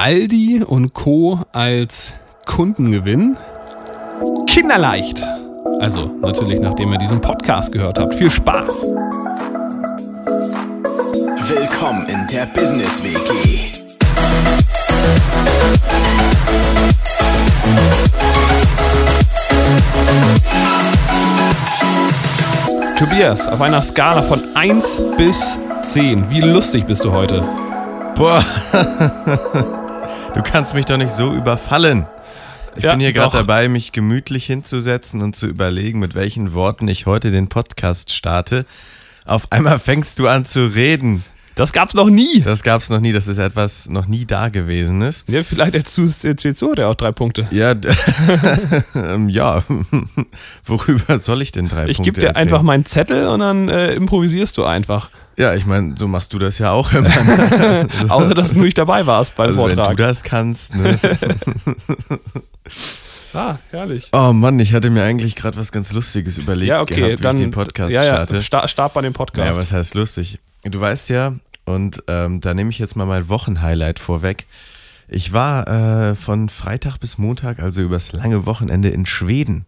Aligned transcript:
Aldi 0.00 0.62
und 0.62 0.94
Co. 0.94 1.40
als 1.50 2.12
Kundengewinn. 2.46 3.36
Kinderleicht. 4.46 5.20
Also 5.80 6.06
natürlich, 6.20 6.60
nachdem 6.60 6.92
ihr 6.92 7.00
diesen 7.00 7.20
Podcast 7.20 7.72
gehört 7.72 7.98
habt. 7.98 8.14
Viel 8.14 8.30
Spaß. 8.30 8.82
Willkommen 11.48 12.06
in 12.06 12.24
der 12.28 12.46
Business 12.54 13.02
WG. 13.02 13.72
Tobias, 22.96 23.48
auf 23.48 23.60
einer 23.60 23.82
Skala 23.82 24.22
von 24.22 24.42
1 24.54 24.96
bis 25.16 25.58
10, 25.82 26.30
wie 26.30 26.40
lustig 26.40 26.86
bist 26.86 27.04
du 27.04 27.10
heute? 27.10 27.42
Boah, 28.14 28.44
du 30.38 30.42
kannst 30.44 30.74
mich 30.74 30.86
doch 30.86 30.96
nicht 30.96 31.10
so 31.12 31.32
überfallen. 31.34 32.06
Ich 32.76 32.84
Ja, 32.84 32.92
bin 32.92 33.00
hier 33.00 33.12
gerade 33.12 33.36
dabei, 33.36 33.68
mich 33.68 33.92
gemütlich 33.92 34.46
hinzusetzen 34.46 35.20
und 35.20 35.34
zu 35.34 35.46
überlegen, 35.46 35.98
mit 35.98 36.14
welchen 36.14 36.52
Worten 36.54 36.86
ich 36.88 37.06
heute 37.06 37.30
den 37.30 37.48
Podcast 37.48 38.12
starte. 38.12 38.64
Auf 39.24 39.50
einmal 39.52 39.78
fängst 39.78 40.18
du 40.18 40.28
an 40.28 40.44
zu 40.46 40.66
reden. 40.66 41.24
Das 41.56 41.72
gab's 41.72 41.92
noch 41.94 42.08
nie. 42.08 42.40
Das 42.40 42.62
gab's 42.62 42.88
noch 42.88 43.00
nie, 43.00 43.12
das 43.12 43.26
ist 43.26 43.38
etwas 43.38 43.88
noch 43.88 44.06
nie 44.06 44.24
da 44.24 44.48
gewesen 44.48 45.02
ist. 45.02 45.28
Ja, 45.28 45.42
vielleicht 45.42 45.74
erzählst 45.74 46.22
du 46.22 46.28
jetzt 46.28 46.58
so, 46.60 46.72
der 46.72 46.88
auch 46.88 46.94
drei 46.94 47.10
Punkte. 47.10 47.48
Ja, 47.50 47.74
ähm, 48.94 49.28
ja. 49.28 49.64
Worüber 50.64 51.18
soll 51.18 51.42
ich 51.42 51.50
denn 51.50 51.68
drei 51.68 51.88
Ich 51.88 51.96
Punkte 51.96 52.02
gebe 52.12 52.20
dir 52.20 52.26
erzählen? 52.28 52.46
einfach 52.46 52.62
meinen 52.62 52.86
Zettel 52.86 53.26
und 53.26 53.40
dann 53.40 53.68
äh, 53.68 53.92
improvisierst 53.94 54.56
du 54.56 54.64
einfach. 54.64 55.10
Ja, 55.38 55.54
ich 55.54 55.66
meine, 55.66 55.94
so 55.96 56.08
machst 56.08 56.32
du 56.32 56.38
das 56.40 56.58
ja 56.58 56.72
auch 56.72 56.92
immer. 56.92 57.08
ne? 57.08 57.86
Außer, 58.08 58.34
dass 58.34 58.54
du 58.54 58.60
nicht 58.60 58.76
dabei 58.76 59.06
warst 59.06 59.36
beim 59.36 59.50
Also 59.50 59.62
wenn 59.62 59.68
du 59.70 59.74
Vortrag. 59.76 59.96
das 59.96 60.22
kannst. 60.24 60.74
Ne? 60.74 60.98
Ah, 63.34 63.58
herrlich. 63.70 64.08
Oh 64.12 64.32
Mann, 64.32 64.58
ich 64.58 64.72
hatte 64.72 64.88
mir 64.88 65.02
eigentlich 65.04 65.36
gerade 65.36 65.58
was 65.58 65.70
ganz 65.70 65.92
Lustiges 65.92 66.38
überlegt 66.38 66.70
Ja, 66.70 66.80
okay, 66.80 66.94
gehabt, 66.96 67.18
wie 67.18 67.22
dann 67.22 67.36
ich 67.36 67.42
den 67.42 67.50
Podcast 67.50 67.92
ja, 67.92 68.02
ja, 68.02 68.10
starte. 68.14 68.40
sta 68.42 68.66
start 68.66 68.94
bei 68.94 69.02
dem 69.02 69.12
Podcast. 69.12 69.46
Ja, 69.50 69.56
was 69.56 69.70
heißt 69.70 69.94
lustig? 69.94 70.38
Du 70.64 70.80
weißt 70.80 71.10
ja, 71.10 71.34
und 71.66 72.02
ähm, 72.08 72.40
da 72.40 72.54
nehme 72.54 72.70
ich 72.70 72.78
jetzt 72.78 72.96
mal 72.96 73.04
mein 73.04 73.28
Wochenhighlight 73.28 73.98
vorweg. 73.98 74.46
Ich 75.08 75.34
war 75.34 75.68
äh, 76.10 76.14
von 76.16 76.48
Freitag 76.48 76.98
bis 76.98 77.18
Montag, 77.18 77.60
also 77.60 77.82
übers 77.82 78.12
lange 78.12 78.46
Wochenende 78.46 78.88
in 78.88 79.04
Schweden. 79.04 79.66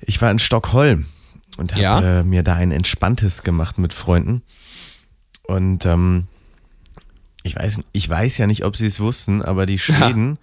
Ich 0.00 0.20
war 0.20 0.30
in 0.30 0.38
Stockholm 0.38 1.06
und 1.56 1.72
habe 1.72 1.82
Ja. 1.82 2.20
äh, 2.20 2.24
mir 2.24 2.42
da 2.42 2.54
ein 2.54 2.72
entspanntes 2.72 3.42
gemacht 3.42 3.78
mit 3.78 3.92
Freunden. 3.92 4.42
Und 5.44 5.84
ähm, 5.86 6.26
ich, 7.42 7.56
weiß, 7.56 7.80
ich 7.92 8.08
weiß 8.08 8.38
ja 8.38 8.46
nicht, 8.46 8.64
ob 8.64 8.76
sie 8.76 8.86
es 8.86 9.00
wussten, 9.00 9.42
aber 9.42 9.66
die 9.66 9.78
Schweden, 9.78 10.38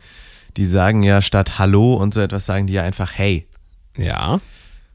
die 0.58 0.66
sagen 0.66 1.04
ja 1.04 1.22
statt 1.22 1.58
Hallo 1.60 1.94
und 1.94 2.14
so 2.14 2.20
etwas, 2.22 2.46
sagen 2.46 2.68
die 2.68 2.74
ja 2.74 2.84
einfach 2.84 3.12
Hey. 3.14 3.46
ja. 3.98 4.40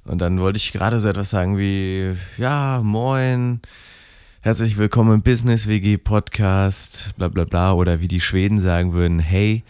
Und 0.07 0.19
dann 0.19 0.39
wollte 0.39 0.59
ich 0.59 0.73
gerade 0.73 1.01
so 1.01 1.09
etwas 1.09 1.31
sagen 1.31 1.57
wie, 1.57 2.15
ja, 2.37 2.83
moin, 2.83 3.63
herzlich 4.43 4.77
willkommen 4.77 5.15
im 5.15 5.23
Business 5.23 5.67
WG 5.67 5.97
Podcast, 5.97 7.13
bla 7.17 7.29
bla 7.29 7.45
bla, 7.45 7.73
oder 7.73 8.01
wie 8.01 8.09
die 8.09 8.21
Schweden 8.21 8.61
sagen 8.61 8.93
würden, 8.93 9.19
hey. 9.19 9.65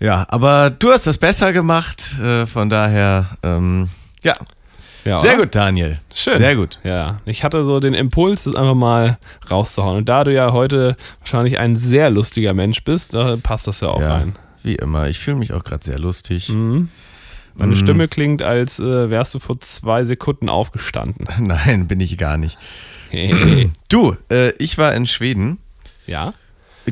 Ja, 0.00 0.26
aber 0.28 0.70
du 0.70 0.90
hast 0.90 1.06
das 1.06 1.18
besser 1.18 1.52
gemacht, 1.52 2.18
äh, 2.18 2.46
von 2.46 2.68
daher, 2.68 3.30
ähm, 3.44 3.88
ja, 4.24 4.34
ja 5.04 5.16
sehr 5.16 5.34
oder? 5.34 5.44
gut, 5.44 5.54
Daniel. 5.54 6.00
Schön. 6.14 6.38
Sehr 6.38 6.56
gut. 6.56 6.78
Ja, 6.84 7.20
ich 7.24 7.44
hatte 7.44 7.64
so 7.64 7.80
den 7.80 7.94
Impuls, 7.94 8.44
das 8.44 8.54
einfach 8.54 8.74
mal 8.74 9.18
rauszuhauen. 9.50 9.98
Und 9.98 10.08
da 10.08 10.24
du 10.24 10.32
ja 10.34 10.52
heute 10.52 10.96
wahrscheinlich 11.20 11.58
ein 11.58 11.76
sehr 11.76 12.10
lustiger 12.10 12.54
Mensch 12.54 12.82
bist, 12.84 13.14
da 13.14 13.36
passt 13.36 13.66
das 13.66 13.80
ja 13.80 13.88
auch 13.88 14.00
Ja, 14.00 14.14
rein. 14.16 14.36
wie 14.62 14.74
immer. 14.76 15.08
Ich 15.08 15.18
fühle 15.18 15.36
mich 15.36 15.52
auch 15.52 15.64
gerade 15.64 15.84
sehr 15.84 15.98
lustig. 15.98 16.48
Mhm. 16.50 16.88
Meine 17.54 17.72
Mm. 17.72 17.76
Stimme 17.76 18.06
klingt, 18.06 18.40
als 18.42 18.78
äh, 18.78 19.10
wärst 19.10 19.34
du 19.34 19.40
vor 19.40 19.58
zwei 19.58 20.04
Sekunden 20.04 20.48
aufgestanden. 20.48 21.26
Nein, 21.44 21.88
bin 21.88 21.98
ich 22.00 22.16
gar 22.16 22.36
nicht. 22.36 22.56
Hey. 23.10 23.70
Du, 23.88 24.16
äh, 24.30 24.50
ich 24.58 24.78
war 24.78 24.94
in 24.94 25.06
Schweden. 25.06 25.58
ja? 26.06 26.34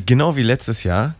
Genau 0.07 0.35
wie 0.37 0.43
letztes 0.43 0.83
Jahr, 0.83 1.15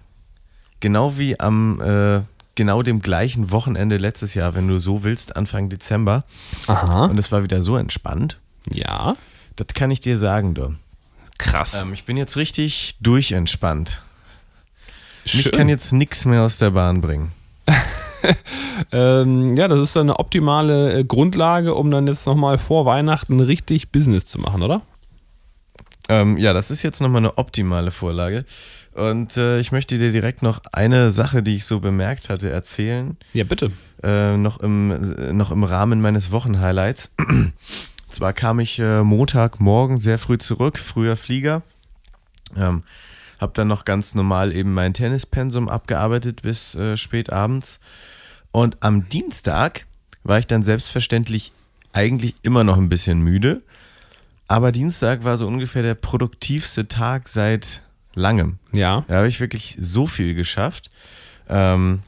genau 0.81 1.17
wie 1.17 1.39
am 1.41 1.81
äh, 1.81 2.21
genau 2.57 2.83
dem 2.83 3.01
gleichen 3.01 3.53
Wochenende 3.53 3.97
letztes 3.97 4.35
Jahr, 4.35 4.55
wenn 4.55 4.67
du 4.67 4.81
so 4.81 5.05
willst, 5.05 5.37
Anfang 5.37 5.69
Dezember. 5.69 6.25
Aha. 6.67 7.07
Und 7.07 7.19
es 7.19 7.31
war 7.31 7.43
wieder 7.43 7.63
so 7.63 7.77
entspannt. 7.77 8.39
Ja. 8.71 9.17
Das 9.55 9.69
kann 9.75 9.91
ich 9.91 10.01
dir 10.01 10.19
sagen, 10.19 10.55
du. 10.55 10.75
Krass. 11.39 11.75
Ähm, 11.75 11.93
ich 11.93 12.05
bin 12.05 12.17
jetzt 12.17 12.37
richtig 12.37 12.97
durchentspannt. 13.01 14.03
Mich 15.25 15.43
Schön. 15.43 15.53
kann 15.53 15.69
jetzt 15.69 15.93
nichts 15.93 16.25
mehr 16.25 16.43
aus 16.43 16.59
der 16.59 16.71
Bahn 16.71 17.01
bringen. 17.01 17.33
Ähm, 18.93 19.57
ja, 19.57 19.69
das 19.69 19.81
ist 19.81 19.97
dann 19.97 20.11
eine 20.11 20.19
optimale 20.19 20.93
äh, 20.93 21.05
Grundlage, 21.05 21.75
um 21.75 21.91
dann 21.91 22.07
jetzt 22.07 22.27
nochmal 22.27 22.59
vor 22.59 22.85
Weihnachten 22.85 23.41
richtig 23.41 23.91
Business 23.91 24.27
zu 24.27 24.39
machen, 24.39 24.63
oder? 24.63 24.83
Ähm, 26.09 26.37
ja, 26.37 26.53
das 26.53 26.71
ist 26.71 26.83
jetzt 26.83 27.01
nochmal 27.01 27.21
eine 27.21 27.39
optimale 27.39 27.91
Vorlage. 27.91 28.45
Und 28.97 29.37
äh, 29.37 29.61
ich 29.61 29.73
möchte 29.73 29.99
dir 29.99 30.11
direkt 30.11 30.43
noch 30.43 30.63
eine 30.73 31.11
Sache, 31.11 31.43
die 31.43 31.57
ich 31.57 31.67
so 31.67 31.81
bemerkt 31.81 32.31
hatte, 32.31 32.49
erzählen. 32.49 33.19
Ja, 33.35 33.45
bitte. 33.45 33.71
äh, 34.03 34.39
noch, 34.39 34.61
im, 34.61 35.37
noch 35.37 35.51
im 35.51 35.65
Rahmen 35.65 36.01
meines 36.01 36.31
Wochenhighlights. 36.31 37.15
Zwar 38.11 38.33
kam 38.33 38.59
ich 38.59 38.79
äh, 38.79 39.03
Montagmorgen 39.03 40.01
sehr 40.01 40.19
früh 40.19 40.39
zurück, 40.39 40.79
früher 40.79 41.17
Flieger. 41.17 41.63
Ähm, 42.57 42.85
hab 43.39 43.53
dann 43.53 43.69
noch 43.69 43.85
ganz 43.85 44.15
normal 44.15 44.55
eben 44.55 44.73
mein 44.73 44.95
Tennispensum 44.95 45.69
abgearbeitet 45.69 46.41
bis 46.41 46.75
äh, 46.75 46.97
spät 46.97 47.31
abends. 47.31 47.81
Und 48.51 48.79
am 48.81 49.11
Dienstag 49.11 49.85
war 50.25 50.39
ich 50.39 50.47
dann 50.47 50.63
selbstverständlich 50.63 51.53
eigentlich 51.93 52.35
immer 52.41 52.65
noch 52.65 52.79
ein 52.79 52.89
bisschen 52.89 53.21
müde. 53.21 53.61
Aber 54.49 54.73
Dienstag 54.73 55.25
war 55.25 55.37
so 55.37 55.47
ungefähr 55.47 55.83
der 55.83 55.95
produktivste 55.95 56.89
Tag 56.89 57.29
seit 57.29 57.83
langem. 58.17 58.59
Ja. 58.73 59.05
Da 59.07 59.19
habe 59.19 59.29
ich 59.29 59.39
wirklich 59.39 59.77
so 59.79 60.07
viel 60.07 60.35
geschafft. 60.35 60.91
Ähm, 61.49 62.01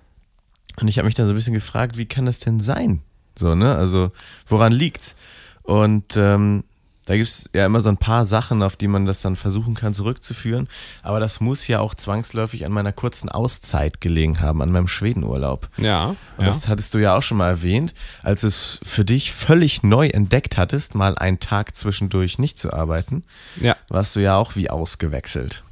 und 0.81 0.89
ich 0.89 0.99
habe 0.99 1.07
mich 1.07 1.15
dann 1.15 1.27
so 1.27 1.33
ein 1.33 1.37
bisschen 1.37 1.55
gefragt, 1.55 1.97
wie 1.97 2.07
kann 2.07 2.27
das 2.27 2.41
denn 2.41 2.59
sein? 2.59 3.03
So, 3.37 3.55
ne? 3.55 3.77
Also, 3.77 4.11
woran 4.49 4.73
liegt's? 4.73 5.15
Und 5.63 6.17
ähm, 6.17 6.65
da 7.09 7.17
gibt 7.17 7.29
es 7.29 7.49
ja 7.55 7.65
immer 7.65 7.81
so 7.81 7.89
ein 7.89 7.97
paar 7.97 8.27
Sachen, 8.27 8.63
auf 8.63 8.77
die 8.77 8.87
man 8.87 9.07
das 9.07 9.23
dann 9.23 9.35
versuchen 9.35 9.75
kann 9.75 9.95
zurückzuführen. 9.95 10.69
Aber 11.03 11.21
das 11.21 11.41
muss 11.41 11.67
ja 11.67 11.81
auch 11.81 11.95
zwangsläufig 11.95 12.67
an 12.67 12.73
meiner 12.73 12.93
kurzen 12.93 13.31
Auszeit 13.31 14.03
gelegen 14.03 14.41
haben, 14.41 14.61
an 14.61 14.71
meinem 14.71 14.89
Schwedenurlaub. 14.89 15.71
Ja. 15.79 16.09
Und 16.37 16.45
ja. 16.45 16.47
das 16.47 16.69
hattest 16.69 16.93
du 16.93 16.99
ja 16.99 17.17
auch 17.17 17.23
schon 17.23 17.39
mal 17.39 17.49
erwähnt, 17.49 17.95
als 18.23 18.43
du 18.43 18.49
es 18.49 18.79
für 18.83 19.07
dich 19.07 19.33
völlig 19.33 19.83
neu 19.83 20.09
entdeckt 20.09 20.59
hattest, 20.59 20.95
mal 20.95 21.17
einen 21.17 21.41
Tag 21.41 21.75
zwischendurch 21.75 22.39
nicht 22.39 22.59
zu 22.59 22.75
arbeiten, 22.75 23.25
ja, 23.59 23.75
warst 23.89 24.15
du 24.15 24.21
ja 24.21 24.37
auch 24.37 24.55
wie 24.55 24.69
ausgewechselt. 24.69 25.65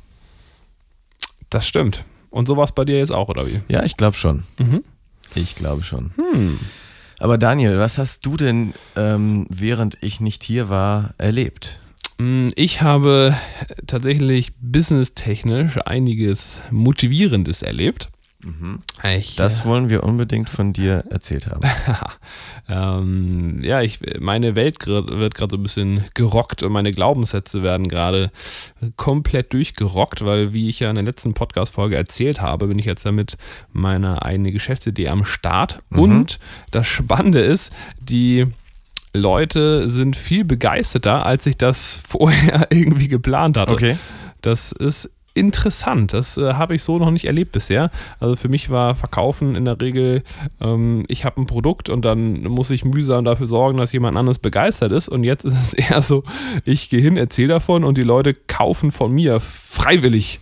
Das 1.56 1.66
stimmt. 1.66 2.04
Und 2.30 2.46
sowas 2.46 2.72
bei 2.74 2.84
dir 2.84 2.98
jetzt 2.98 3.14
auch, 3.14 3.28
oder 3.30 3.46
wie? 3.46 3.60
Ja, 3.68 3.82
ich 3.84 3.96
glaube 3.96 4.16
schon. 4.16 4.44
Mhm. 4.58 4.84
Ich 5.34 5.54
glaube 5.54 5.82
schon. 5.82 6.12
Hm. 6.16 6.58
Aber 7.18 7.38
Daniel, 7.38 7.78
was 7.78 7.96
hast 7.96 8.26
du 8.26 8.36
denn, 8.36 8.74
ähm, 8.94 9.46
während 9.48 9.96
ich 10.02 10.20
nicht 10.20 10.44
hier 10.44 10.68
war, 10.68 11.14
erlebt? 11.16 11.80
Mm, 12.18 12.48
Ich 12.56 12.82
habe 12.82 13.34
tatsächlich 13.86 14.52
businesstechnisch 14.60 15.78
einiges 15.86 16.60
Motivierendes 16.70 17.62
erlebt. 17.62 18.10
Ich, 19.04 19.36
Das 19.36 19.64
wollen 19.64 19.88
wir 19.88 20.02
unbedingt 20.04 20.48
von 20.48 20.72
dir 20.72 21.04
erzählt 21.10 21.46
haben. 21.46 21.62
ähm, 22.68 23.60
ja, 23.62 23.82
ich, 23.82 24.00
meine 24.20 24.54
Welt 24.54 24.86
wird 24.86 25.34
gerade 25.34 25.50
so 25.52 25.56
ein 25.56 25.62
bisschen 25.62 26.04
gerockt 26.14 26.62
und 26.62 26.72
meine 26.72 26.92
Glaubenssätze 26.92 27.62
werden 27.62 27.88
gerade 27.88 28.30
komplett 28.96 29.52
durchgerockt, 29.52 30.24
weil, 30.24 30.52
wie 30.52 30.68
ich 30.68 30.80
ja 30.80 30.90
in 30.90 30.96
der 30.96 31.04
letzten 31.04 31.34
Podcast-Folge 31.34 31.96
erzählt 31.96 32.40
habe, 32.40 32.68
bin 32.68 32.78
ich 32.78 32.86
jetzt 32.86 33.04
ja 33.04 33.12
mit 33.12 33.36
meiner 33.72 34.24
eigenen 34.24 34.52
Geschäftsidee 34.52 35.08
am 35.08 35.24
Start. 35.24 35.80
Und 35.90 36.38
das 36.70 36.86
Spannende 36.86 37.40
ist, 37.40 37.74
die 38.00 38.46
Leute 39.16 39.88
sind 39.88 40.14
viel 40.14 40.44
begeisterter, 40.44 41.26
als 41.26 41.46
ich 41.46 41.56
das 41.56 42.00
vorher 42.08 42.68
irgendwie 42.70 43.08
geplant 43.08 43.56
hatte. 43.56 43.74
Okay. 43.74 43.96
Das 44.42 44.72
ist 44.72 45.10
interessant. 45.36 46.12
Das 46.12 46.36
äh, 46.36 46.54
habe 46.54 46.74
ich 46.74 46.82
so 46.82 46.98
noch 46.98 47.10
nicht 47.10 47.26
erlebt 47.26 47.52
bisher. 47.52 47.90
Also 48.20 48.36
für 48.36 48.48
mich 48.48 48.70
war 48.70 48.94
Verkaufen 48.94 49.54
in 49.54 49.64
der 49.64 49.80
Regel, 49.80 50.22
ähm, 50.60 51.04
ich 51.08 51.24
habe 51.24 51.40
ein 51.40 51.46
Produkt 51.46 51.88
und 51.88 52.04
dann 52.04 52.42
muss 52.44 52.70
ich 52.70 52.84
mühsam 52.84 53.24
dafür 53.24 53.46
sorgen, 53.46 53.78
dass 53.78 53.92
jemand 53.92 54.16
anderes 54.16 54.38
begeistert 54.38 54.92
ist. 54.92 55.08
Und 55.08 55.24
jetzt 55.24 55.44
ist 55.44 55.54
es 55.54 55.74
eher 55.90 56.00
so, 56.02 56.24
ich 56.64 56.90
gehe 56.90 57.00
hin, 57.00 57.16
erzähle 57.16 57.48
davon 57.48 57.84
und 57.84 57.98
die 57.98 58.02
Leute 58.02 58.34
kaufen 58.34 58.90
von 58.90 59.12
mir 59.12 59.40
freiwillig. 59.40 60.40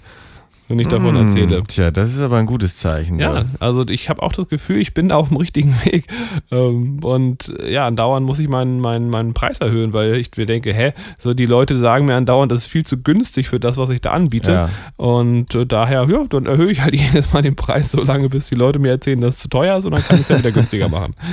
Wenn 0.69 0.79
ich 0.79 0.89
davon 0.89 1.17
Hm, 1.19 1.27
erzähle. 1.27 1.63
Tja, 1.63 1.91
das 1.91 2.09
ist 2.15 2.21
aber 2.21 2.39
ein 2.39 2.47
gutes 2.47 2.77
Zeichen. 2.77 3.19
Ja, 3.19 3.41
ja. 3.41 3.45
also 3.61 3.87
ich 3.87 4.09
habe 4.09 4.23
auch 4.23 4.33
das 4.33 4.49
Gefühl, 4.49 4.81
ich 4.81 4.95
bin 4.95 5.11
da 5.11 5.17
auf 5.17 5.29
dem 5.29 5.37
richtigen 5.37 5.75
Weg. 5.85 6.07
Ähm, 6.51 7.01
und 7.03 7.53
ja, 7.69 7.87
andauernd 7.87 8.27
muss 8.27 8.39
ich 8.39 8.49
meinen, 8.49 8.81
meinen, 8.81 9.11
meinen 9.11 9.35
Preis 9.35 9.59
erhöhen, 9.59 9.93
weil 9.93 10.15
ich 10.15 10.31
mir 10.37 10.47
denke, 10.47 10.73
hä, 10.73 10.93
so 11.21 11.35
die 11.35 11.47
Leute 11.47 11.77
sagen 11.77 12.07
mir 12.07 12.15
andauernd, 12.15 12.51
das 12.51 12.63
ist 12.63 12.67
viel 12.69 12.87
zu 12.87 13.03
günstig 13.03 13.49
für 13.49 13.61
das, 13.61 13.77
was 13.77 13.91
ich 13.91 14.01
da 14.01 14.13
anbiete. 14.13 14.51
Ja. 14.51 14.71
Und 14.97 15.55
äh, 15.55 15.67
daher, 15.67 16.07
ja, 16.09 16.25
dann 16.29 16.47
erhöhe 16.47 16.71
ich 16.71 16.81
halt 16.81 16.95
jedes 16.95 17.33
Mal 17.33 17.43
den 17.43 17.57
Preis 17.57 17.91
so 17.91 18.03
lange, 18.03 18.29
bis 18.31 18.49
die 18.49 18.55
Leute 18.55 18.79
mir 18.79 18.91
erzählen, 18.91 19.21
dass 19.21 19.37
es 19.37 19.41
zu 19.43 19.49
teuer 19.49 19.77
ist 19.77 19.85
und 19.85 19.93
dann 19.93 20.03
kann 20.03 20.17
ich 20.17 20.23
es 20.23 20.29
ja 20.29 20.39
wieder 20.39 20.53
günstiger 20.53 20.89
machen. 20.89 21.15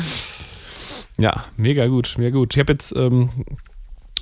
Ja, 1.18 1.46
mega 1.56 1.86
gut, 1.86 2.16
mega 2.18 2.36
gut. 2.36 2.56
Ich 2.56 2.60
habe 2.60 2.74
jetzt 2.74 2.96
ähm, 2.96 3.30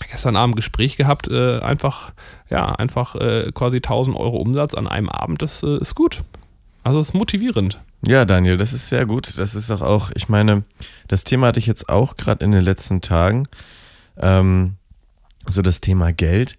gestern 0.07 0.35
Abend 0.35 0.53
ein 0.53 0.55
Gespräch 0.55 0.97
gehabt, 0.97 1.27
äh, 1.29 1.59
einfach, 1.59 2.11
ja, 2.49 2.73
einfach 2.75 3.15
äh, 3.15 3.51
quasi 3.53 3.77
1000 3.77 4.15
Euro 4.15 4.37
Umsatz 4.37 4.73
an 4.73 4.87
einem 4.87 5.09
Abend, 5.09 5.41
das 5.41 5.63
äh, 5.63 5.77
ist 5.79 5.95
gut. 5.95 6.23
Also 6.83 6.99
ist 6.99 7.13
motivierend. 7.13 7.79
Ja, 8.07 8.23
Daniel, 8.23 8.57
das 8.57 8.71
ist 8.71 8.87
sehr 8.89 9.05
gut. 9.05 9.37
Das 9.37 9.55
ist 9.55 9.69
doch 9.69 9.81
auch, 9.81 10.11
ich 10.15 10.29
meine, 10.29 10.63
das 11.09 11.25
Thema 11.25 11.47
hatte 11.47 11.59
ich 11.59 11.67
jetzt 11.67 11.89
auch 11.89 12.15
gerade 12.15 12.45
in 12.45 12.51
den 12.51 12.63
letzten 12.63 13.01
Tagen. 13.01 13.47
Ähm, 14.17 14.75
so 15.47 15.61
das 15.61 15.81
Thema 15.81 16.13
Geld. 16.13 16.57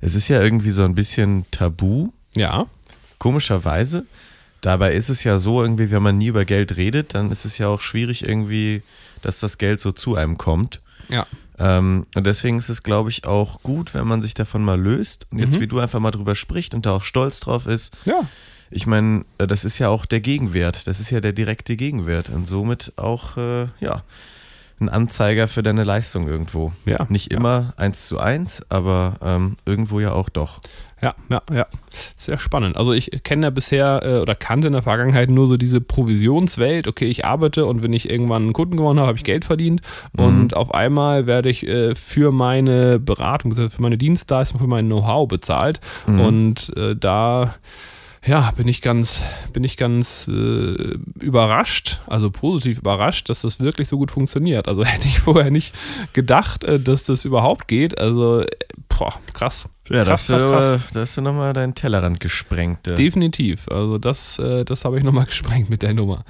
Es 0.00 0.14
ist 0.14 0.28
ja 0.28 0.40
irgendwie 0.40 0.70
so 0.70 0.84
ein 0.84 0.94
bisschen 0.94 1.44
tabu, 1.50 2.10
Ja, 2.36 2.66
komischerweise. 3.18 4.06
Dabei 4.60 4.92
ist 4.94 5.08
es 5.08 5.24
ja 5.24 5.38
so, 5.38 5.62
irgendwie, 5.62 5.90
wenn 5.90 6.02
man 6.02 6.18
nie 6.18 6.26
über 6.28 6.44
Geld 6.44 6.76
redet, 6.76 7.14
dann 7.14 7.30
ist 7.30 7.44
es 7.44 7.58
ja 7.58 7.68
auch 7.68 7.80
schwierig 7.80 8.26
irgendwie, 8.26 8.82
dass 9.22 9.40
das 9.40 9.58
Geld 9.58 9.80
so 9.80 9.92
zu 9.92 10.14
einem 10.16 10.38
kommt. 10.38 10.80
ja. 11.08 11.26
Ähm, 11.58 12.06
und 12.14 12.26
deswegen 12.26 12.58
ist 12.58 12.68
es, 12.68 12.82
glaube 12.82 13.10
ich, 13.10 13.26
auch 13.26 13.62
gut, 13.62 13.94
wenn 13.94 14.06
man 14.06 14.20
sich 14.22 14.34
davon 14.34 14.62
mal 14.62 14.80
löst 14.80 15.26
und 15.30 15.38
jetzt 15.38 15.56
Mhm. 15.56 15.60
wie 15.60 15.66
du 15.66 15.78
einfach 15.80 16.00
mal 16.00 16.10
drüber 16.10 16.34
spricht 16.34 16.74
und 16.74 16.84
da 16.86 16.92
auch 16.92 17.02
stolz 17.02 17.40
drauf 17.40 17.66
ist. 17.66 17.96
Ja, 18.04 18.20
Ich 18.68 18.86
meine, 18.86 19.24
äh, 19.38 19.46
das 19.46 19.64
ist 19.64 19.78
ja 19.78 19.88
auch 19.88 20.06
der 20.06 20.20
Gegenwert. 20.20 20.86
Das 20.88 20.98
ist 21.00 21.10
ja 21.10 21.20
der 21.20 21.32
direkte 21.32 21.76
Gegenwert 21.76 22.28
und 22.30 22.46
somit 22.46 22.92
auch, 22.96 23.36
äh, 23.36 23.66
ja, 23.80 24.02
ein 24.80 24.88
Anzeiger 24.90 25.48
für 25.48 25.62
deine 25.62 25.84
Leistung 25.84 26.28
irgendwo. 26.28 26.72
Ja. 26.84 27.06
Nicht 27.08 27.30
immer 27.32 27.72
eins 27.78 28.06
zu 28.08 28.18
eins, 28.18 28.62
aber 28.68 29.14
ähm, 29.22 29.56
irgendwo 29.64 30.00
ja 30.00 30.12
auch 30.12 30.28
doch. 30.28 30.60
Ja, 31.02 31.14
ja, 31.28 31.42
ja. 31.52 31.66
Sehr 32.16 32.38
spannend. 32.38 32.76
Also 32.76 32.92
ich 32.92 33.10
kenne 33.22 33.46
ja 33.46 33.50
bisher 33.50 34.00
äh, 34.02 34.18
oder 34.20 34.34
kannte 34.34 34.68
in 34.68 34.72
der 34.72 34.82
Vergangenheit 34.82 35.28
nur 35.28 35.46
so 35.46 35.56
diese 35.56 35.80
Provisionswelt. 35.80 36.88
Okay, 36.88 37.06
ich 37.06 37.24
arbeite 37.24 37.66
und 37.66 37.82
wenn 37.82 37.92
ich 37.92 38.08
irgendwann 38.08 38.44
einen 38.44 38.52
Kunden 38.54 38.76
gewonnen 38.76 38.98
habe, 38.98 39.08
habe 39.08 39.18
ich 39.18 39.24
Geld 39.24 39.44
verdient. 39.44 39.82
Und 40.16 40.56
auf 40.56 40.72
einmal 40.72 41.26
werde 41.26 41.50
ich 41.50 41.66
äh, 41.66 41.94
für 41.94 42.32
meine 42.32 42.98
Beratung, 42.98 43.52
für 43.52 43.82
meine 43.82 43.98
Dienstleistung, 43.98 44.58
für 44.60 44.66
mein 44.66 44.86
Know-how 44.86 45.28
bezahlt. 45.28 45.80
Und 46.06 46.74
äh, 46.76 46.96
da 46.96 47.54
ja, 48.26 48.50
bin 48.56 48.66
ich 48.66 48.82
ganz, 48.82 49.22
bin 49.52 49.62
ich 49.62 49.76
ganz 49.76 50.26
äh, 50.28 50.98
überrascht, 51.20 52.00
also 52.06 52.30
positiv 52.30 52.78
überrascht, 52.78 53.28
dass 53.28 53.42
das 53.42 53.60
wirklich 53.60 53.88
so 53.88 53.98
gut 53.98 54.10
funktioniert. 54.10 54.66
Also 54.66 54.84
hätte 54.84 55.06
ich 55.06 55.20
vorher 55.20 55.50
nicht 55.50 55.74
gedacht, 56.12 56.64
äh, 56.64 56.80
dass 56.80 57.04
das 57.04 57.24
überhaupt 57.24 57.68
geht. 57.68 57.98
Also, 57.98 58.40
äh, 58.40 58.46
boah, 58.88 59.14
krass. 59.32 59.68
Ja, 59.88 60.04
krass, 60.04 60.26
das, 60.26 60.42
krass, 60.42 60.50
krass. 60.82 60.82
da 60.92 61.00
hast 61.00 61.16
du 61.16 61.20
nochmal 61.22 61.52
deinen 61.52 61.74
Tellerrand 61.74 62.20
gesprengt. 62.20 62.88
äh. 62.88 62.94
Definitiv. 62.96 63.68
Also 63.68 63.98
das, 63.98 64.38
äh, 64.38 64.64
das 64.64 64.84
habe 64.84 64.98
ich 64.98 65.04
nochmal 65.04 65.24
gesprengt 65.26 65.70
mit 65.70 65.82
der 65.82 65.94
Nummer. 65.94 66.24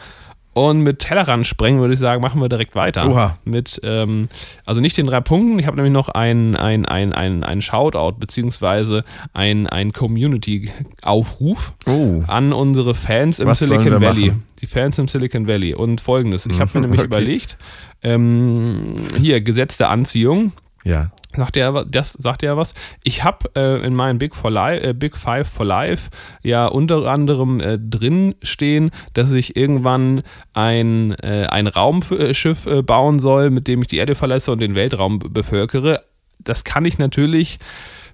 Und 0.53 0.81
mit 0.81 1.00
Tellerrand 1.00 1.47
sprengen 1.47 1.81
würde 1.82 1.93
ich 1.93 2.00
sagen, 2.00 2.23
machen 2.23 2.41
wir 2.41 2.49
direkt 2.49 2.75
weiter. 2.75 3.06
Oha. 3.11 3.37
Mit, 3.44 3.79
ähm, 3.85 4.31
also 4.64 4.81
nicht 4.81 4.97
den 4.97 5.06
drei 5.06 5.20
Punkten, 5.20 5.58
ich 5.58 5.67
habe 5.67 5.76
nämlich 5.76 5.93
noch 5.93 6.08
ein, 6.08 6.56
ein, 6.56 6.87
ein, 6.87 7.12
ein, 7.12 7.44
ein 7.44 7.61
Shoutout, 7.61 8.12
beziehungsweise 8.19 9.05
ein, 9.35 9.67
ein 9.67 9.93
Community-Aufruf 9.93 11.75
Oh. 11.87 12.23
an 12.26 12.53
unsere 12.55 12.94
Fans 12.94 13.38
im 13.38 13.49
Was 13.49 13.58
Silicon 13.58 14.00
Valley. 14.00 14.29
machen? 14.29 14.43
Die 14.61 14.67
Fans 14.67 14.99
im 14.99 15.08
Silicon 15.08 15.47
Valley. 15.47 15.75
Und 15.75 16.00
folgendes, 16.00 16.47
ich 16.47 16.58
habe 16.58 16.70
mir 16.75 16.81
nämlich 16.82 17.00
Okay. 17.00 17.06
überlegt, 17.06 17.58
ähm, 18.03 18.94
hier, 19.19 19.41
Gesetz 19.43 19.76
der 19.76 19.91
Anziehung, 19.91 20.53
Ja. 20.87 21.11
Sagt 21.37 21.56
er, 21.59 21.85
das 21.85 22.12
sagt 22.12 22.43
er 22.43 22.56
was? 22.56 22.73
Ich 23.05 23.25
habe 23.25 23.50
äh, 23.55 23.85
in 23.85 23.94
meinem 23.94 24.19
Big, 24.19 24.35
for 24.35 24.50
Life, 24.50 24.83
äh, 24.83 24.94
Big 24.94 25.17
Five 25.19 25.47
for 25.47 25.67
Life 25.67 26.09
ja 26.43 26.67
unter 26.67 27.05
anderem 27.06 27.61
äh, 27.61 27.79
drin 27.79 28.37
stehen, 28.43 28.91
dass 29.12 29.33
ich 29.33 29.55
irgendwann 29.56 30.23
ein, 30.55 31.12
äh, 31.17 31.47
ein 31.50 31.67
Raumschiff 31.67 32.67
äh, 32.67 32.83
bauen 32.83 33.19
soll, 33.19 33.50
mit 33.50 33.69
dem 33.69 33.83
ich 33.83 33.88
die 33.88 33.99
Erde 33.99 34.15
verlasse 34.15 34.50
und 34.50 34.61
den 34.61 34.75
Weltraum 34.75 35.19
be- 35.19 35.29
bevölkere. 35.29 36.03
Das 36.38 36.65
kann 36.65 36.87
ich 36.87 36.97
natürlich 36.99 37.59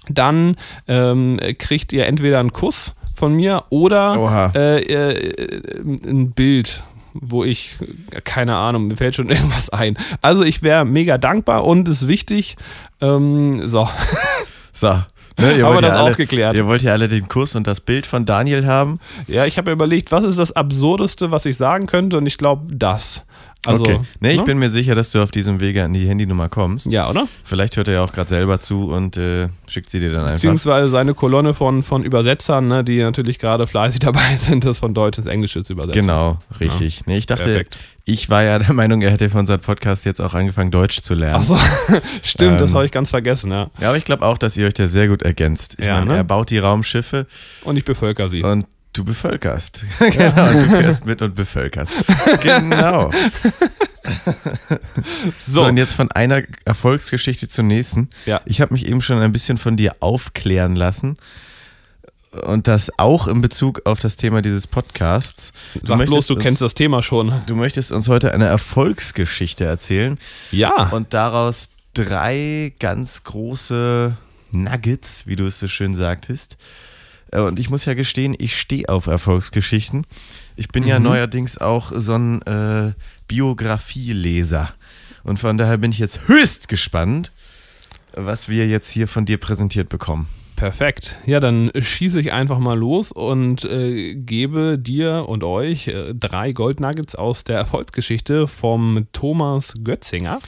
Dann 0.09 0.57
ähm, 0.87 1.41
kriegt 1.59 1.93
ihr 1.93 2.07
entweder 2.07 2.41
einen 2.41 2.53
Kuss 2.53 2.95
von 3.15 3.35
mir 3.35 3.65
oder 3.71 4.53
äh, 4.55 4.83
äh, 4.83 5.81
ein 5.83 6.33
Bild 6.33 6.83
wo 7.17 7.45
ich, 7.45 7.77
keine 8.25 8.57
Ahnung, 8.57 8.89
mir 8.89 8.97
fällt 8.97 9.15
schon 9.15 9.29
irgendwas 9.31 9.71
ein. 9.71 9.97
Also 10.21 10.43
ich 10.43 10.63
wäre 10.63 10.85
mega 10.85 11.17
dankbar 11.17 11.65
und 11.65 11.87
es 11.87 12.03
ist 12.03 12.09
wichtig, 12.09 12.57
ähm, 13.01 13.69
so, 13.69 13.89
So. 14.75 14.89
Ne, 15.37 15.57
ihr 15.57 15.67
Haben 15.67 15.75
wir 15.75 15.83
ja 15.83 15.89
das 15.89 15.99
alle, 15.99 16.13
auch 16.13 16.17
geklärt. 16.17 16.57
Ihr 16.57 16.67
wollt 16.67 16.83
ja 16.83 16.93
alle 16.93 17.09
den 17.09 17.27
Kuss 17.29 17.57
und 17.57 17.67
das 17.67 17.81
Bild 17.81 18.07
von 18.07 18.25
Daniel 18.27 18.67
haben. 18.67 19.01
Ja, 19.27 19.47
ich 19.47 19.57
habe 19.57 19.71
mir 19.71 19.73
überlegt, 19.73 20.13
was 20.13 20.23
ist 20.23 20.39
das 20.39 20.53
Absurdeste, 20.53 21.31
was 21.31 21.45
ich 21.45 21.57
sagen 21.57 21.87
könnte 21.87 22.19
und 22.19 22.27
ich 22.27 22.39
glaube 22.39 22.75
das. 22.75 23.23
Also, 23.67 23.85
okay. 23.85 24.01
Nee, 24.21 24.33
ich 24.33 24.39
ne? 24.39 24.45
bin 24.45 24.59
mir 24.59 24.71
sicher, 24.71 24.95
dass 24.95 25.11
du 25.11 25.23
auf 25.23 25.31
diesem 25.31 25.61
Wege 25.61 25.85
an 25.85 25.93
die 25.93 26.07
Handynummer 26.09 26.49
kommst. 26.49 26.91
Ja, 26.93 27.09
oder? 27.09 27.27
Vielleicht 27.45 27.77
hört 27.77 27.89
er 27.89 27.95
ja 27.95 28.03
auch 28.05 28.13
gerade 28.13 28.29
selber 28.29 28.61
zu 28.61 28.91
und 28.91 29.17
äh, 29.17 29.49
schickt 29.69 29.91
sie 29.91 30.01
dir 30.01 30.11
dann 30.13 30.23
einfach. 30.23 30.35
Beziehungsweise 30.35 30.89
seine 30.89 31.15
Kolonne 31.15 31.55
von, 31.55 31.83
von 31.83 32.03
Übersetzern, 32.05 32.69
ne, 32.69 32.85
die 32.85 33.01
natürlich 33.01 33.39
gerade 33.39 33.67
fleißig 33.67 34.01
dabei 34.01 34.37
sind, 34.37 34.65
das 34.65 34.79
von 34.79 34.95
Deutsch 34.95 35.19
ins 35.19 35.27
Englische 35.27 35.63
zu 35.63 35.73
übersetzen. 35.75 36.03
Genau, 36.03 36.39
richtig. 36.61 37.07
Nee, 37.07 37.17
ich 37.17 37.27
dachte, 37.27 37.45
Perfekt. 37.45 37.79
ich 38.05 38.29
war 38.31 38.43
ja 38.43 38.59
der 38.59 38.73
Meinung, 38.73 39.01
er 39.03 39.11
hätte 39.11 39.31
für 39.31 39.39
unseren 39.39 39.61
Podcast 39.61 40.05
jetzt 40.05 40.21
auch 40.21 40.35
angefangen, 40.35 40.71
Deutsch 40.71 41.01
zu 41.03 41.15
lernen. 41.15 41.37
Achso, 41.37 41.57
stimmt, 42.23 42.61
das 42.61 42.71
Ähm. 42.71 42.77
habe 42.77 42.87
ich 42.87 42.93
ganz 42.93 43.11
vergessen, 43.11 43.51
ja. 43.51 43.69
Ja, 43.81 43.89
aber 43.89 43.97
ich 43.97 44.05
glaube 44.05 44.25
auch, 44.27 44.39
dass 44.39 44.57
ihr 44.57 44.67
euch 44.67 44.75
da 44.75 44.87
sehr 44.89 45.09
gut 45.09 45.23
ergänzt. 45.23 45.77
Ich 45.79 45.87
Ja, 45.87 45.99
meine, 46.01 46.11
ne? 46.13 46.17
er 46.19 46.25
baut 46.25 46.51
die 46.51 46.59
Raumschiffe 46.59 47.27
Und 47.65 47.77
ich 47.77 47.85
bevölker 47.85 48.29
sie. 48.29 48.43
und 48.43 48.67
du 48.95 49.05
bevölkerst. 49.05 49.85
genau, 49.99 50.47
du 50.47 50.71
fährst 50.71 51.05
mit 51.05 51.21
und 51.21 51.35
bevölkerst. 51.35 51.93
genau. 52.43 53.11
So. 55.47 55.61
So, 55.61 55.65
und 55.65 55.79
jetzt 55.79 55.95
von 55.95 56.13
einer 56.13 56.43
Erfolgsgeschichte 56.67 57.49
zur 57.49 57.65
nächsten. 57.65 58.11
Ja. 58.27 58.43
Ich 58.45 58.61
habe 58.61 58.75
mich 58.75 58.87
eben 58.87 59.01
schon 59.01 59.19
ein 59.21 59.33
bisschen 59.33 59.57
von 59.57 59.77
dir 59.77 59.97
aufklären 60.01 60.77
lassen. 60.77 61.17
Und 62.31 62.69
das 62.69 62.91
auch 62.99 63.29
in 63.29 63.41
Bezug 63.41 63.83
auf 63.87 64.01
das 64.01 64.17
Thema 64.17 64.43
dieses 64.43 64.67
Podcasts. 64.67 65.53
Du 65.75 65.87
sag 65.87 66.05
bloß, 66.05 66.27
du 66.27 66.35
uns, 66.35 66.43
kennst 66.43 66.61
das 66.61 66.75
Thema 66.75 67.03
schon. 67.03 67.33
Du 67.47 67.55
möchtest 67.55 67.93
uns 67.93 68.09
heute 68.09 68.35
eine 68.35 68.47
Erfolgsgeschichte 68.47 69.65
erzählen 69.65 70.19
Ja, 70.51 70.89
und 70.91 71.15
daraus 71.15 71.71
drei 71.95 72.75
ganz 72.81 73.23
große 73.25 74.17
Nuggets, 74.53 75.27
wie 75.27 75.37
du 75.37 75.47
es 75.47 75.61
so 75.61 75.69
schön 75.69 75.95
sagtest. 75.95 76.57
Äh, 77.35 77.41
Und 77.41 77.59
ich 77.59 77.69
muss 77.69 77.85
ja 77.85 77.95
gestehen, 77.95 78.35
ich 78.39 78.59
stehe 78.59 78.89
auf 78.89 79.07
Erfolgsgeschichten. 79.07 80.07
Ich 80.57 80.69
bin 80.69 80.87
ja 80.87 80.99
neuerdings 80.99 81.59
auch 81.59 81.93
so 81.95 82.15
ein 82.15 82.43
äh, 82.43 82.93
Biografieleser. 83.29 84.73
Und 85.25 85.39
von 85.39 85.59
daher 85.59 85.79
bin 85.79 85.91
ich 85.91 85.99
jetzt 85.99 86.29
höchst 86.29 86.69
gespannt, 86.69 87.33
was 88.13 88.49
wir 88.49 88.67
jetzt 88.69 88.91
hier 88.91 89.09
von 89.09 89.25
dir 89.25 89.39
präsentiert 89.39 89.89
bekommen. 89.89 90.29
Perfekt. 90.57 91.17
Ja, 91.27 91.41
dann 91.41 91.71
schieße 91.79 92.21
ich 92.21 92.33
einfach 92.33 92.59
mal 92.59 92.79
los 92.79 93.13
und 93.13 93.65
äh, 93.65 94.15
gebe 94.15 94.79
dir 94.79 95.27
und 95.29 95.45
euch 95.45 95.89
äh, 95.89 96.15
drei 96.15 96.53
Goldnuggets 96.53 97.15
aus 97.15 97.45
der 97.45 97.59
Erfolgsgeschichte 97.59 98.47
vom 98.47 99.07
Thomas 99.13 99.75
Götzinger. 99.83 100.39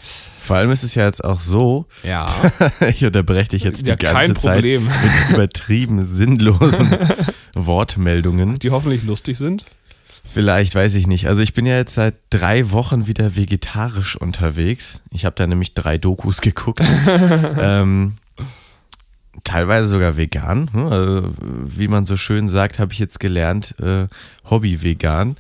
Vor 0.41 0.57
allem 0.57 0.71
ist 0.71 0.83
es 0.83 0.95
ja 0.95 1.07
jetzt 1.07 1.25
auch 1.25 1.41
so, 1.41 1.87
Ja, 2.03 2.27
ich 2.89 3.05
unterbreche 3.05 3.51
dich 3.51 3.65
jetzt 3.65 3.85
die 3.85 3.91
ja 3.91 3.97
ganze 3.97 4.35
kein 4.35 4.37
Zeit 4.37 4.63
mit 4.63 4.83
übertrieben 5.31 6.05
sinnlosen 6.05 6.91
Wortmeldungen. 7.55 8.59
Die 8.59 8.71
hoffentlich 8.71 9.03
lustig 9.03 9.39
sind. 9.39 9.65
Vielleicht, 10.29 10.75
weiß 10.75 10.97
ich 10.97 11.07
nicht. 11.07 11.29
Also 11.29 11.43
ich 11.43 11.55
bin 11.55 11.67
ja 11.67 11.77
jetzt 11.77 11.95
seit 11.95 12.15
drei 12.31 12.73
Wochen 12.73 13.07
wieder 13.07 13.37
vegetarisch 13.37 14.17
unterwegs. 14.17 15.01
Ich 15.11 15.25
habe 15.25 15.37
da 15.37 15.47
nämlich 15.47 15.75
drei 15.75 15.99
Dokus 15.99 16.41
geguckt. 16.41 16.83
ähm, 17.59 18.15
teilweise 19.47 19.89
sogar 19.89 20.17
vegan. 20.17 20.69
hm, 20.73 20.87
Also, 20.87 21.31
wie 21.41 21.89
man 21.89 22.05
so 22.05 22.17
schön 22.17 22.49
sagt, 22.49 22.79
habe 22.79 22.93
ich 22.93 22.99
jetzt 22.99 23.21
gelernt, 23.21 23.75
äh, 23.81 24.09
Hobby-vegan. 24.51 25.37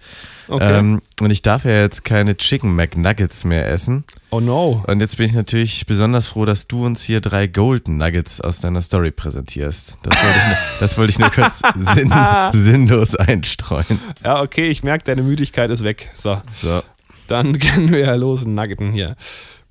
Okay. 0.49 0.79
Ähm, 0.79 1.03
und 1.21 1.31
ich 1.31 1.43
darf 1.43 1.65
ja 1.65 1.81
jetzt 1.83 2.05
keine 2.05 2.37
Chicken 2.37 2.75
McNuggets 2.77 3.45
mehr 3.45 3.69
essen. 3.69 4.05
oh 4.31 4.39
no. 4.41 4.85
Und 4.87 5.01
jetzt 5.01 5.17
bin 5.17 5.27
ich 5.27 5.33
natürlich 5.33 5.87
besonders 5.87 6.29
froh, 6.29 6.45
dass 6.45 6.69
du 6.69 6.87
uns 6.87 7.03
hier 7.03 7.21
drei 7.21 7.47
Golden 7.49 7.97
Nuggets 7.97 8.41
aus 8.41 8.61
deiner 8.61 8.81
Story 8.83 9.11
präsentierst. 9.11 9.99
Das 10.03 10.17
wollte 10.23 10.39
ich 10.39 10.47
nur, 10.47 10.57
das 10.81 10.99
wollte 10.99 11.11
ich 11.11 11.19
nur 11.19 11.31
kurz 11.31 11.63
sinn, 11.95 12.13
sinnlos 12.53 13.17
einstreuen. 13.17 13.99
Ja, 14.25 14.41
okay, 14.41 14.69
ich 14.69 14.85
merke, 14.85 15.05
deine 15.05 15.23
Müdigkeit 15.23 15.71
ist 15.71 15.83
weg. 15.83 16.11
So, 16.15 16.41
So. 16.53 16.83
dann 17.29 17.59
können 17.59 17.91
wir 17.91 17.99
ja 18.01 18.15
los 18.15 18.45
Nuggeten 18.45 18.93
hier. 18.93 19.17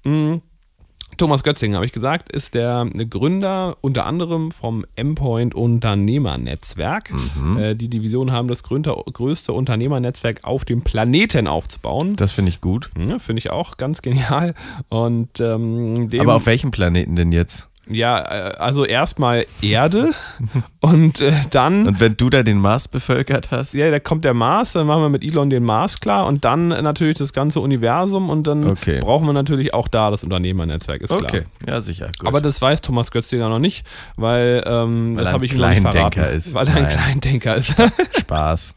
Mm. 0.03 0.35
Thomas 1.17 1.43
Götzing, 1.43 1.75
habe 1.75 1.85
ich 1.85 1.91
gesagt, 1.91 2.31
ist 2.31 2.53
der 2.53 2.87
Gründer 3.09 3.77
unter 3.81 4.05
anderem 4.05 4.51
vom 4.51 4.85
M-Point 4.95 5.55
Unternehmernetzwerk. 5.55 7.13
Äh, 7.57 7.75
die 7.75 7.89
Division 7.89 8.31
haben 8.31 8.47
das 8.47 8.63
größte, 8.63 8.95
größte 9.11 9.53
Unternehmernetzwerk 9.53 10.43
auf 10.43 10.65
dem 10.65 10.81
Planeten 10.81 11.47
aufzubauen. 11.47 12.15
Das 12.15 12.31
finde 12.31 12.49
ich 12.49 12.61
gut. 12.61 12.91
Ja, 12.97 13.19
Finde 13.19 13.39
ich 13.39 13.49
auch 13.49 13.77
ganz 13.77 14.01
genial. 14.01 14.53
Und 14.89 15.39
ähm, 15.39 16.09
Aber 16.19 16.35
auf 16.35 16.45
welchem 16.45 16.71
Planeten 16.71 17.15
denn 17.15 17.31
jetzt? 17.31 17.69
Ja, 17.87 18.17
äh, 18.19 18.55
also 18.57 18.83
erstmal 18.85 19.45
Erde 19.61 20.11
und 20.81 21.21
äh, 21.21 21.33
dann 21.51 21.87
Und 21.87 21.99
wenn 21.99 22.17
du 22.17 22.29
da 22.29 22.43
den 22.43 22.57
Mars 22.59 22.87
bevölkert 22.87 23.51
hast? 23.51 23.73
ja, 23.73 23.91
da 23.91 23.99
kommt 23.99 24.25
der 24.25 24.33
Mars, 24.33 24.73
dann 24.73 24.87
machen 24.87 25.01
wir 25.03 25.09
mit 25.09 25.23
Elon 25.23 25.49
den 25.49 25.63
Mars 25.63 25.99
klar 25.99 26.25
und 26.25 26.45
dann 26.45 26.69
natürlich 26.69 27.17
das 27.17 27.31
ganze 27.33 27.59
Universum 27.59 28.29
und 28.29 28.47
dann 28.47 28.67
Okay. 28.67 28.99
brauchen 28.99 29.25
wir 29.27 29.33
natürlich 29.33 29.73
auch 29.73 29.87
da 29.87 30.09
das 30.11 30.23
Unternehmernetzwerk, 30.23 31.01
ist 31.01 31.09
klar. 31.09 31.23
Okay, 31.23 31.43
ja 31.67 31.81
sicher. 31.81 32.07
Gut. 32.17 32.27
Aber 32.27 32.41
das 32.41 32.61
weiß 32.61 32.81
Thomas 32.81 33.11
Götzinger 33.11 33.49
noch 33.49 33.59
nicht, 33.59 33.85
weil, 34.15 34.63
ähm, 34.65 35.15
Weil 35.15 35.23
das 35.25 35.33
habe 35.33 35.45
ich 35.45 35.53
ihm 35.53 35.59
noch 35.59 35.69
nicht 35.69 35.79
Kleindenker 35.81 36.11
verraten. 36.11 36.37
ist. 36.37 36.53
Weil 36.53 36.67
er 36.67 36.75
ein. 36.75 36.87
Kleindenker 36.87 37.55
ist. 37.55 37.75
Spaß. 38.19 38.73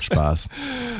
Spaß. 0.00 0.48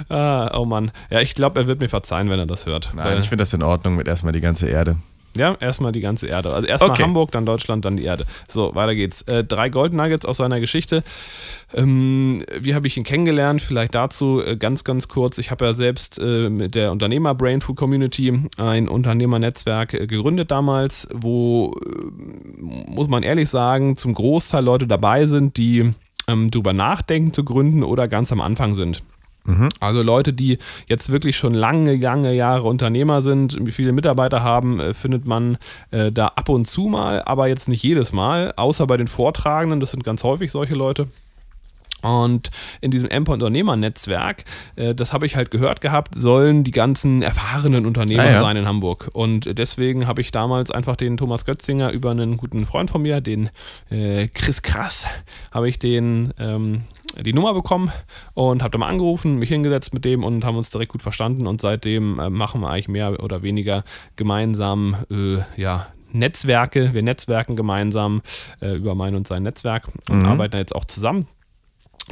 ah, 0.09 0.59
oh 0.59 0.65
Mann. 0.65 0.91
Ja, 1.11 1.21
ich 1.21 1.35
glaube, 1.35 1.61
er 1.61 1.67
wird 1.67 1.81
mir 1.81 1.89
verzeihen, 1.89 2.29
wenn 2.31 2.39
er 2.39 2.47
das 2.47 2.67
hört. 2.67 2.93
Nein, 2.95 3.19
ich 3.19 3.29
finde 3.29 3.43
das 3.43 3.53
in 3.53 3.63
Ordnung 3.63 3.97
mit 3.97 4.09
erstmal 4.09 4.33
die 4.33 4.41
ganze 4.41 4.69
Erde. 4.69 4.97
Ja, 5.37 5.57
erstmal 5.61 5.93
die 5.93 6.01
ganze 6.01 6.27
Erde. 6.27 6.53
Also 6.53 6.67
erstmal 6.67 6.93
Okay. 6.93 7.03
Hamburg, 7.05 7.31
dann 7.31 7.47
Deutschland, 7.47 7.85
dann 7.85 7.97
die 7.97 8.05
Erde. 8.05 8.27
So, 8.49 8.75
weiter 8.75 8.95
geht's. 8.95 9.23
Äh, 9.23 9.45
drei 9.45 9.69
Gold 9.69 9.93
Nuggets 9.93 10.27
aus 10.27 10.37
seiner 10.37 10.61
Geschichte. 10.61 11.03
Ähm, 11.75 12.45
wie 12.61 12.75
habe 12.75 12.87
ich 12.87 12.97
ihn 12.97 13.05
kennengelernt? 13.05 13.63
Vielleicht 13.63 13.95
dazu 13.95 14.43
äh, 14.43 14.57
ganz, 14.57 14.85
ganz 14.85 15.09
kurz. 15.09 15.39
Ich 15.39 15.51
habe 15.51 15.65
ja 15.65 15.75
selbst 15.75 16.19
äh, 16.19 16.51
mit 16.51 16.75
der 16.75 16.93
Unternehmer 16.93 17.35
Brain 17.35 17.61
Food 17.61 17.77
Community 17.77 18.33
ein 18.59 18.89
Unternehmernetzwerk 18.89 19.95
äh, 19.95 20.07
gegründet 20.07 20.51
damals, 20.51 21.09
wo, 21.13 21.75
äh, 21.85 22.61
muss 22.61 23.09
man 23.09 23.23
ehrlich 23.23 23.49
sagen, 23.49 23.97
zum 23.97 24.15
Großteil 24.15 24.65
Leute 24.65 24.87
dabei 24.87 25.27
sind, 25.27 25.57
die 25.57 25.93
ähm, 26.29 26.51
drüber 26.51 26.73
nachdenken 26.73 27.33
zu 27.33 27.45
gründen 27.45 27.83
oder 27.83 28.09
ganz 28.09 28.33
am 28.33 28.41
Anfang 28.41 28.75
sind. 28.75 29.03
Also 29.81 30.03
Leute, 30.03 30.33
die 30.33 30.59
jetzt 30.87 31.11
wirklich 31.11 31.37
schon 31.37 31.53
lange, 31.55 31.97
lange 31.97 32.33
Jahre 32.33 32.69
Unternehmer 32.69 33.23
sind, 33.23 33.59
viele 33.73 33.93
Mitarbeiter 33.93 34.43
haben, 34.43 34.79
äh, 34.79 34.95
findet 34.95 35.27
man 35.27 35.59
äh, 35.91 36.13
da 36.13 36.27
ab 36.29 36.49
und 36.49 36.67
zu 36.67 36.83
mal, 36.83 37.23
aber 37.25 37.49
jetzt 37.49 37.69
nicht 37.69 37.83
jedes 37.83 38.13
Mal, 38.13 38.53
außer 38.57 38.87
bei 38.87 38.97
den 38.97 39.09
Vortragenden, 39.09 39.81
das 39.81 39.91
sind 39.91 40.05
ganz 40.05 40.23
häufig 40.23 40.53
solche 40.53 40.75
Leute. 40.75 41.09
Und 42.03 42.51
in 42.81 42.91
diesem 42.91 43.09
Emper-Unternehmer-Netzwerk, 43.09 44.45
äh, 44.77 44.95
das 44.95 45.13
habe 45.13 45.25
ich 45.27 45.37
halt 45.37 45.51
gehört 45.53 45.81
gehabt, 45.81 46.15
sollen 46.17 46.65
die 46.65 46.73
ganzen 46.73 47.23
erfahrenen 47.23 47.87
Unternehmer 47.87 48.25
Ah, 48.25 48.31
ja. 48.31 48.41
sein 48.43 48.57
in 48.57 48.67
Hamburg. 48.67 49.11
Und 49.13 49.57
deswegen 49.57 50.07
habe 50.09 50.21
ich 50.21 50.33
damals 50.33 50.71
einfach 50.73 50.97
den 50.97 51.17
Thomas 51.17 51.45
Götzinger 51.45 51.91
über 51.93 52.11
einen 52.11 52.37
guten 52.37 52.67
Freund 52.67 52.91
von 52.91 53.03
mir, 53.03 53.21
den 53.21 53.51
äh, 53.91 54.27
Chris 54.29 54.63
Krass, 54.63 55.07
habe 55.53 55.69
ich 55.69 55.79
den 55.79 56.33
ähm, 56.41 56.83
die 57.21 57.33
Nummer 57.33 57.55
bekommen 57.55 57.93
und 58.35 58.63
habe 58.63 58.71
da 58.71 58.79
mal 58.79 58.89
angerufen, 58.89 59.39
mich 59.39 59.49
hingesetzt 59.49 59.95
mit 59.95 60.05
dem 60.05 60.25
und 60.25 60.45
haben 60.45 60.57
uns 60.57 60.71
direkt 60.71 60.93
gut 60.93 61.03
verstanden. 61.03 61.47
Und 61.47 61.61
seitdem 61.61 62.19
äh, 62.19 62.31
machen 62.31 62.61
wir 62.61 62.71
eigentlich 62.71 62.89
mehr 62.89 63.23
oder 63.23 63.43
weniger 63.43 63.85
gemeinsam 64.17 64.97
äh, 65.11 65.39
ja, 65.61 65.89
Netzwerke. 66.13 66.95
Wir 66.95 67.03
netzwerken 67.03 67.57
gemeinsam 67.57 68.23
äh, 68.61 68.75
über 68.77 68.95
mein 68.95 69.15
und 69.15 69.27
sein 69.27 69.43
Netzwerk 69.43 69.89
und 70.09 70.27
arbeiten 70.27 70.57
jetzt 70.57 70.75
auch 70.75 70.85
zusammen. 70.85 71.27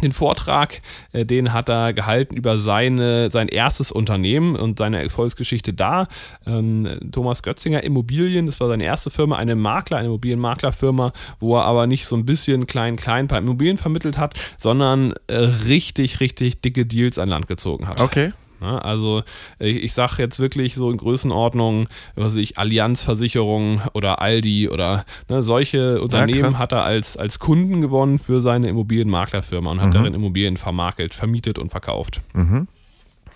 Den 0.02 0.12
Vortrag, 0.12 0.80
äh, 1.12 1.26
den 1.26 1.52
hat 1.52 1.68
er 1.68 1.92
gehalten 1.92 2.36
über 2.36 2.58
seine, 2.58 3.30
sein 3.30 3.48
erstes 3.48 3.90
Unternehmen 3.90 4.56
und 4.56 4.78
seine 4.78 5.02
Erfolgsgeschichte 5.02 5.72
da. 5.72 6.06
Ähm, 6.46 7.10
Thomas 7.10 7.42
Götzinger 7.42 7.82
Immobilien, 7.82 8.46
das 8.46 8.60
war 8.60 8.68
seine 8.68 8.84
erste 8.84 9.10
Firma, 9.10 9.36
eine 9.36 9.56
Makler, 9.56 9.98
eine 9.98 10.06
Immobilienmaklerfirma, 10.06 11.12
wo 11.40 11.56
er 11.56 11.64
aber 11.64 11.86
nicht 11.86 12.06
so 12.06 12.16
ein 12.16 12.24
bisschen 12.24 12.66
klein, 12.66 12.96
klein 12.96 13.28
paar 13.28 13.38
Immobilien 13.38 13.78
vermittelt 13.78 14.16
hat, 14.16 14.34
sondern 14.56 15.12
äh, 15.26 15.36
richtig, 15.36 16.20
richtig 16.20 16.60
dicke 16.60 16.86
Deals 16.86 17.18
an 17.18 17.28
Land 17.28 17.48
gezogen 17.48 17.88
hat. 17.88 18.00
Okay. 18.00 18.32
Ja, 18.60 18.78
also 18.78 19.22
ich, 19.58 19.76
ich 19.76 19.92
sage 19.94 20.14
jetzt 20.18 20.38
wirklich 20.38 20.74
so 20.74 20.90
in 20.90 20.98
Größenordnung, 20.98 21.88
was 22.14 22.36
ich, 22.36 22.58
Allianz 22.58 23.02
Versicherung 23.02 23.80
oder 23.94 24.20
Aldi 24.20 24.68
oder 24.68 25.04
ne, 25.28 25.42
solche 25.42 26.00
Unternehmen 26.00 26.50
krass. 26.50 26.58
hat 26.58 26.72
er 26.72 26.84
als, 26.84 27.16
als 27.16 27.38
Kunden 27.38 27.80
gewonnen 27.80 28.18
für 28.18 28.40
seine 28.40 28.68
Immobilienmaklerfirma 28.68 29.70
und 29.70 29.80
hat 29.80 29.94
darin 29.94 30.14
Immobilien 30.14 30.56
vermakelt, 30.56 31.14
vermietet 31.14 31.58
und 31.58 31.70
verkauft. 31.70 32.20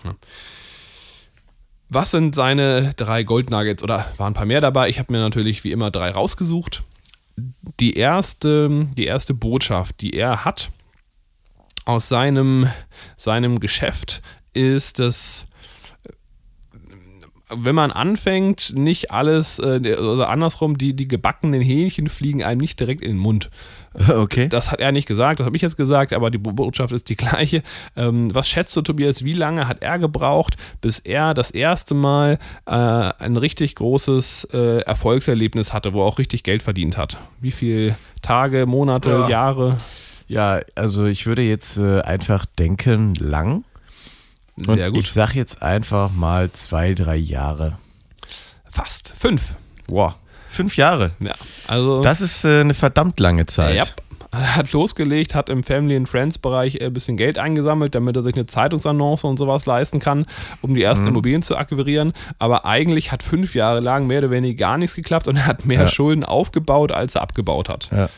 Ja. 0.03 0.15
Was 1.89 2.11
sind 2.11 2.35
seine 2.35 2.93
drei 2.95 3.23
Goldnuggets 3.23 3.83
oder 3.83 4.05
waren 4.17 4.31
ein 4.31 4.33
paar 4.33 4.45
mehr 4.45 4.61
dabei? 4.61 4.89
Ich 4.89 4.99
habe 4.99 5.13
mir 5.13 5.19
natürlich 5.19 5.63
wie 5.63 5.71
immer 5.71 5.91
drei 5.91 6.09
rausgesucht. 6.11 6.83
Die 7.79 7.93
erste, 7.93 8.87
die 8.97 9.05
erste 9.05 9.33
Botschaft, 9.33 10.01
die 10.01 10.11
er 10.11 10.45
hat 10.45 10.71
aus 11.85 12.09
seinem, 12.09 12.69
seinem 13.17 13.59
Geschäft, 13.59 14.21
ist, 14.55 14.99
dass 14.99 15.45
wenn 17.55 17.75
man 17.75 17.91
anfängt, 17.91 18.73
nicht 18.75 19.11
alles, 19.11 19.59
äh, 19.59 19.95
oder 19.99 20.29
andersrum, 20.29 20.79
die, 20.79 20.95
die 20.95 21.07
gebackenen 21.07 21.61
Hähnchen 21.61 22.09
fliegen 22.09 22.43
einem 22.43 22.59
nicht 22.59 22.79
direkt 22.79 23.01
in 23.01 23.11
den 23.11 23.17
Mund. 23.19 23.49
Okay. 24.09 24.49
Das 24.49 24.71
hat 24.71 24.81
er 24.81 24.91
nicht 24.91 25.07
gesagt, 25.07 25.39
das 25.39 25.45
habe 25.45 25.55
ich 25.55 25.61
jetzt 25.61 25.77
gesagt, 25.77 26.11
aber 26.11 26.29
die 26.29 26.37
Bo- 26.37 26.51
Botschaft 26.51 26.91
ist 26.91 27.07
die 27.07 27.15
gleiche. 27.15 27.63
Ähm, 27.95 28.33
was 28.35 28.49
schätzt 28.49 28.75
du, 28.75 28.81
Tobias, 28.81 29.23
wie 29.23 29.31
lange 29.31 29.69
hat 29.69 29.81
er 29.81 29.99
gebraucht, 29.99 30.57
bis 30.81 30.99
er 30.99 31.33
das 31.33 31.49
erste 31.49 31.93
Mal 31.93 32.37
äh, 32.65 32.71
ein 32.73 33.37
richtig 33.37 33.73
großes 33.75 34.49
äh, 34.51 34.79
Erfolgserlebnis 34.81 35.71
hatte, 35.71 35.93
wo 35.93 36.01
er 36.01 36.07
auch 36.07 36.19
richtig 36.19 36.43
Geld 36.43 36.61
verdient 36.61 36.97
hat? 36.97 37.17
Wie 37.39 37.51
viele 37.51 37.95
Tage, 38.21 38.65
Monate, 38.65 39.11
Ja. 39.11 39.29
Jahre? 39.29 39.77
Ja, 40.27 40.59
also 40.75 41.05
ich 41.05 41.25
würde 41.25 41.43
jetzt 41.43 41.77
äh, 41.77 42.01
einfach 42.01 42.45
denken, 42.45 43.15
lang. 43.15 43.63
Und 44.57 44.77
Sehr 44.77 44.91
gut. 44.91 44.99
ich 45.01 45.11
sag 45.11 45.33
jetzt 45.35 45.61
einfach 45.61 46.11
mal 46.11 46.51
zwei, 46.51 46.93
drei 46.93 47.15
Jahre. 47.17 47.77
Fast. 48.69 49.13
Fünf. 49.17 49.53
Wow. 49.87 50.15
Fünf 50.47 50.77
Jahre. 50.77 51.11
Ja, 51.19 51.33
also. 51.67 52.01
Das 52.01 52.21
ist 52.21 52.45
äh, 52.45 52.61
eine 52.61 52.73
verdammt 52.73 53.19
lange 53.19 53.45
Zeit. 53.45 53.75
Ja, 53.75 53.83
er 54.31 54.55
hat 54.55 54.71
losgelegt, 54.71 55.35
hat 55.35 55.49
im 55.49 55.63
Family 55.63 55.95
and 55.95 56.07
Friends 56.09 56.37
Bereich 56.37 56.81
ein 56.81 56.93
bisschen 56.93 57.17
Geld 57.17 57.37
eingesammelt, 57.37 57.95
damit 57.95 58.15
er 58.15 58.23
sich 58.23 58.35
eine 58.35 58.45
Zeitungsannonce 58.45 59.25
und 59.25 59.37
sowas 59.37 59.65
leisten 59.65 59.99
kann, 59.99 60.25
um 60.61 60.75
die 60.75 60.83
ersten 60.83 61.07
Immobilien 61.07 61.41
zu 61.41 61.57
akquirieren. 61.57 62.13
Aber 62.39 62.65
eigentlich 62.65 63.11
hat 63.11 63.23
fünf 63.23 63.55
Jahre 63.55 63.79
lang 63.79 64.07
mehr 64.07 64.19
oder 64.19 64.31
weniger 64.31 64.57
gar 64.57 64.77
nichts 64.77 64.95
geklappt 64.95 65.27
und 65.27 65.37
er 65.37 65.45
hat 65.45 65.65
mehr 65.65 65.81
Ja. 65.83 65.87
Schulden 65.87 66.23
aufgebaut, 66.23 66.91
als 66.91 67.15
er 67.15 67.21
abgebaut 67.21 67.69
hat. 67.69 67.89
Ja. 67.91 68.09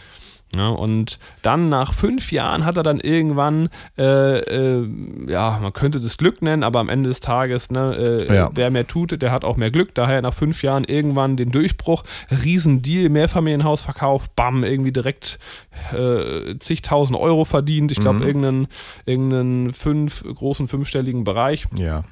Ja, 0.56 0.70
und 0.70 1.20
dann 1.42 1.68
nach 1.68 1.94
fünf 1.94 2.32
Jahren 2.32 2.63
hat 2.66 2.77
er 2.77 2.84
dann 2.84 3.01
irgendwann, 3.01 3.68
äh, 3.98 4.39
äh, 4.39 4.88
ja, 5.27 5.60
man 5.62 5.74
könnte 5.74 6.00
das 6.00 6.16
Glück 6.18 6.42
nennen, 6.42 6.63
aber 6.63 6.80
am 6.80 6.88
Ende 6.88 7.10
des 7.10 7.20
Tages, 7.20 7.70
ne, 7.70 7.94
äh, 8.30 8.34
Ja. 8.34 8.50
wer 8.54 8.70
mehr 8.70 8.88
tut, 8.88 9.22
der 9.22 9.32
hat 9.32 9.44
auch 9.44 9.58
mehr 9.58 9.72
Glück. 9.72 9.94
Daher 9.94 10.22
nach 10.22 10.34
fünf 10.34 10.63
Jahren 10.63 10.86
irgendwann 10.86 11.36
den 11.36 11.51
Durchbruch, 11.51 12.04
Riesendeal, 12.32 13.10
Mehrfamilienhaus 13.10 13.82
verkauft, 13.82 14.36
bam, 14.38 14.63
irgendwie 14.63 14.94
direkt 14.94 15.38
äh, 15.94 16.58
zigtausend 16.60 17.20
Euro 17.20 17.44
verdient. 17.44 17.92
Ich 17.92 18.00
glaube, 18.00 18.24
irgendeinen, 18.24 18.68
irgendeinen 19.06 19.74
fünf, 19.74 20.24
großen 20.24 20.68
fünfstelligen 20.70 21.25
Bereich. 21.25 21.66
Ja. 21.77 22.04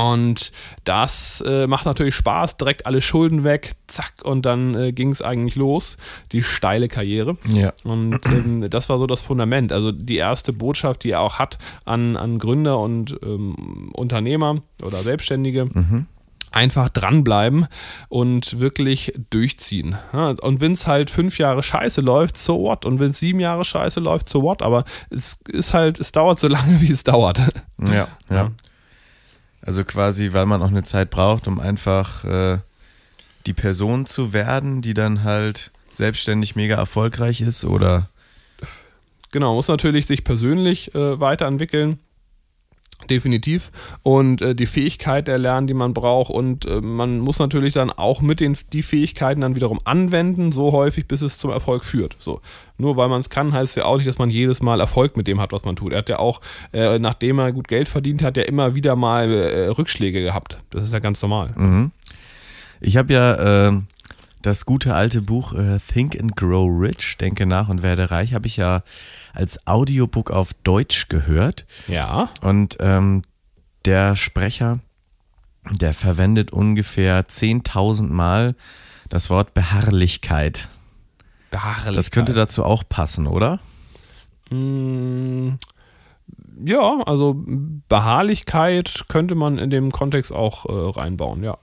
Und 0.00 0.50
das 0.84 1.44
äh, 1.46 1.66
macht 1.66 1.84
natürlich 1.84 2.14
Spaß, 2.14 2.56
direkt 2.56 2.86
alle 2.86 3.02
Schulden 3.02 3.44
weg, 3.44 3.72
zack, 3.86 4.24
und 4.24 4.46
dann 4.46 4.74
äh, 4.74 4.92
ging 4.92 5.12
es 5.12 5.20
eigentlich 5.20 5.56
los, 5.56 5.98
die 6.32 6.42
steile 6.42 6.88
Karriere. 6.88 7.36
Ja. 7.46 7.74
Und 7.84 8.18
ähm, 8.24 8.70
das 8.70 8.88
war 8.88 8.98
so 8.98 9.06
das 9.06 9.20
Fundament. 9.20 9.72
Also 9.72 9.92
die 9.92 10.16
erste 10.16 10.54
Botschaft, 10.54 11.04
die 11.04 11.10
er 11.10 11.20
auch 11.20 11.38
hat 11.38 11.58
an, 11.84 12.16
an 12.16 12.38
Gründer 12.38 12.78
und 12.78 13.18
ähm, 13.22 13.90
Unternehmer 13.92 14.62
oder 14.82 14.98
Selbstständige. 14.98 15.68
einfach 16.52 16.88
dranbleiben 16.88 17.68
und 18.08 18.58
wirklich 18.58 19.12
durchziehen. 19.30 19.96
Und 20.12 20.60
wenn 20.60 20.72
es 20.72 20.88
halt 20.88 21.08
fünf 21.08 21.38
Jahre 21.38 21.62
scheiße 21.62 22.00
läuft, 22.00 22.36
so 22.36 22.58
what? 22.58 22.84
Und 22.84 22.98
wenn 22.98 23.10
es 23.10 23.20
sieben 23.20 23.38
Jahre 23.38 23.64
scheiße 23.64 24.00
läuft, 24.00 24.28
so 24.28 24.42
what? 24.42 24.60
Aber 24.62 24.84
es 25.10 25.38
ist 25.46 25.74
halt, 25.74 26.00
es 26.00 26.10
dauert 26.10 26.40
so 26.40 26.48
lange, 26.48 26.80
wie 26.80 26.90
es 26.90 27.04
dauert. 27.04 27.40
Ja, 27.78 28.08
ja. 28.28 28.50
Also 29.62 29.84
quasi, 29.84 30.32
weil 30.32 30.46
man 30.46 30.62
auch 30.62 30.68
eine 30.68 30.82
Zeit 30.82 31.10
braucht, 31.10 31.46
um 31.46 31.60
einfach 31.60 32.24
äh, 32.24 32.58
die 33.46 33.52
Person 33.52 34.06
zu 34.06 34.32
werden, 34.32 34.82
die 34.82 34.94
dann 34.94 35.22
halt 35.22 35.70
selbstständig 35.90 36.56
mega 36.56 36.76
erfolgreich 36.76 37.40
ist 37.40 37.64
oder 37.64 38.08
Genau, 39.32 39.54
muss 39.54 39.68
natürlich 39.68 40.06
sich 40.06 40.24
persönlich 40.24 40.94
äh, 40.94 41.20
weiterentwickeln. 41.20 42.00
Definitiv. 43.08 43.70
Und 44.02 44.42
äh, 44.42 44.54
die 44.54 44.66
Fähigkeit 44.66 45.28
erlernen, 45.28 45.66
die 45.66 45.74
man 45.74 45.94
braucht. 45.94 46.30
Und 46.30 46.66
äh, 46.66 46.80
man 46.80 47.20
muss 47.20 47.38
natürlich 47.38 47.74
dann 47.74 47.90
auch 47.90 48.20
mit 48.20 48.40
den 48.40 48.56
die 48.72 48.82
Fähigkeiten 48.82 49.40
dann 49.40 49.56
wiederum 49.56 49.80
anwenden, 49.84 50.52
so 50.52 50.72
häufig, 50.72 51.06
bis 51.06 51.22
es 51.22 51.38
zum 51.38 51.50
Erfolg 51.50 51.84
führt. 51.84 52.16
So. 52.18 52.40
Nur 52.78 52.96
weil 52.96 53.08
man 53.08 53.20
es 53.20 53.30
kann, 53.30 53.52
heißt 53.52 53.70
es 53.70 53.74
ja 53.76 53.84
auch 53.84 53.96
nicht, 53.96 54.08
dass 54.08 54.18
man 54.18 54.30
jedes 54.30 54.62
Mal 54.62 54.80
Erfolg 54.80 55.16
mit 55.16 55.26
dem 55.26 55.40
hat, 55.40 55.52
was 55.52 55.64
man 55.64 55.76
tut. 55.76 55.92
Er 55.92 55.98
hat 55.98 56.08
ja 56.08 56.18
auch, 56.18 56.40
äh, 56.72 56.98
nachdem 56.98 57.38
er 57.38 57.52
gut 57.52 57.68
Geld 57.68 57.88
verdient 57.88 58.22
hat, 58.22 58.36
ja 58.36 58.42
immer 58.44 58.74
wieder 58.74 58.96
mal 58.96 59.30
äh, 59.30 59.68
Rückschläge 59.68 60.22
gehabt. 60.22 60.58
Das 60.70 60.84
ist 60.84 60.92
ja 60.92 60.98
ganz 60.98 61.20
normal. 61.22 61.52
Mhm. 61.56 61.90
Ich 62.80 62.96
habe 62.96 63.12
ja 63.12 63.68
äh, 63.68 63.72
das 64.42 64.64
gute 64.66 64.94
alte 64.94 65.20
Buch 65.22 65.52
äh, 65.52 65.78
Think 65.78 66.18
and 66.18 66.36
Grow 66.36 66.68
Rich, 66.70 67.18
Denke 67.18 67.46
nach 67.46 67.68
und 67.68 67.82
werde 67.82 68.10
reich, 68.10 68.34
habe 68.34 68.46
ich 68.46 68.56
ja 68.56 68.82
als 69.34 69.66
Audiobook 69.66 70.30
auf 70.30 70.52
Deutsch 70.64 71.08
gehört. 71.08 71.66
Ja. 71.88 72.28
Und 72.40 72.76
ähm, 72.80 73.22
der 73.84 74.16
Sprecher, 74.16 74.80
der 75.70 75.94
verwendet 75.94 76.52
ungefähr 76.52 77.26
10.000 77.26 78.08
Mal 78.08 78.54
das 79.08 79.30
Wort 79.30 79.54
Beharrlichkeit. 79.54 80.68
Beharrlichkeit. 81.50 81.96
Das 81.96 82.10
könnte 82.10 82.32
dazu 82.32 82.64
auch 82.64 82.84
passen, 82.88 83.26
oder? 83.26 83.60
Mm, 84.50 85.58
Ja, 86.64 87.00
also 87.06 87.42
Beharrlichkeit 87.88 89.04
könnte 89.08 89.34
man 89.34 89.58
in 89.58 89.70
dem 89.70 89.90
Kontext 89.90 90.32
auch 90.32 90.66
äh, 90.66 90.98
reinbauen, 90.98 91.42
ja. 91.42 91.58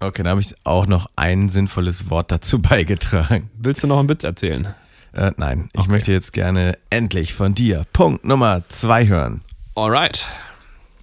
Okay, 0.00 0.22
dann 0.22 0.30
habe 0.30 0.40
ich 0.40 0.54
auch 0.64 0.86
noch 0.86 1.06
ein 1.16 1.48
sinnvolles 1.48 2.08
Wort 2.10 2.30
dazu 2.30 2.58
beigetragen. 2.62 3.50
Willst 3.58 3.82
du 3.82 3.86
noch 3.86 3.98
einen 3.98 4.08
Witz 4.08 4.24
erzählen? 4.24 4.74
Äh, 5.12 5.32
nein, 5.36 5.68
ich 5.72 5.80
Okay. 5.80 5.90
möchte 5.90 6.12
jetzt 6.12 6.32
gerne 6.32 6.78
endlich 6.90 7.34
von 7.34 7.54
dir 7.54 7.84
Punkt 7.92 8.24
Nummer 8.24 8.62
zwei 8.68 9.06
hören. 9.08 9.40
Alright. 9.74 10.26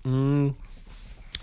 Mm, 0.03 0.49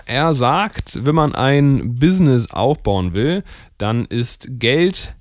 Er 0.07 0.35
sagt, 0.35 1.05
wenn 1.05 1.15
man 1.15 1.35
ein 1.35 1.97
Business 1.97 2.51
aufbauen 2.51 3.13
will, 3.13 3.45
dann 3.79 4.05
ist 4.07 4.47
Geld 4.49 5.15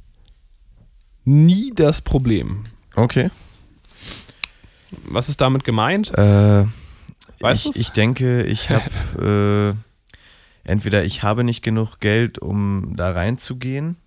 nie 1.26 1.72
das 1.76 2.02
Problem. 2.02 2.64
Okay. 2.96 3.30
Was 5.06 5.30
ist 5.30 5.42
damit 5.42 5.64
gemeint? 5.64 6.18
Äh, 6.18 6.66
Weißt 7.40 7.66
ich, 7.66 7.72
du's? 7.72 7.76
ich 7.78 7.90
denke, 7.92 8.44
ich 8.44 8.70
habe 8.70 9.74
äh, 9.76 9.91
entweder 10.64 11.04
ich 11.04 11.24
habe 11.24 11.44
nicht 11.44 11.62
genug 11.64 12.00
Geld, 12.00 12.40
um 12.40 12.94
da 12.96 13.12
reinzugehen, 13.12 13.98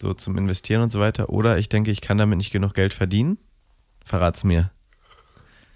so 0.00 0.12
zum 0.14 0.36
Investieren 0.38 0.82
und 0.82 0.92
so 0.92 1.00
weiter, 1.00 1.28
oder 1.30 1.58
ich 1.58 1.68
denke, 1.68 1.90
ich 1.90 2.00
kann 2.00 2.18
damit 2.18 2.38
nicht 2.38 2.52
genug 2.52 2.74
Geld 2.74 2.94
verdienen. 2.94 3.38
Verrat's 4.04 4.44
mir. 4.44 4.70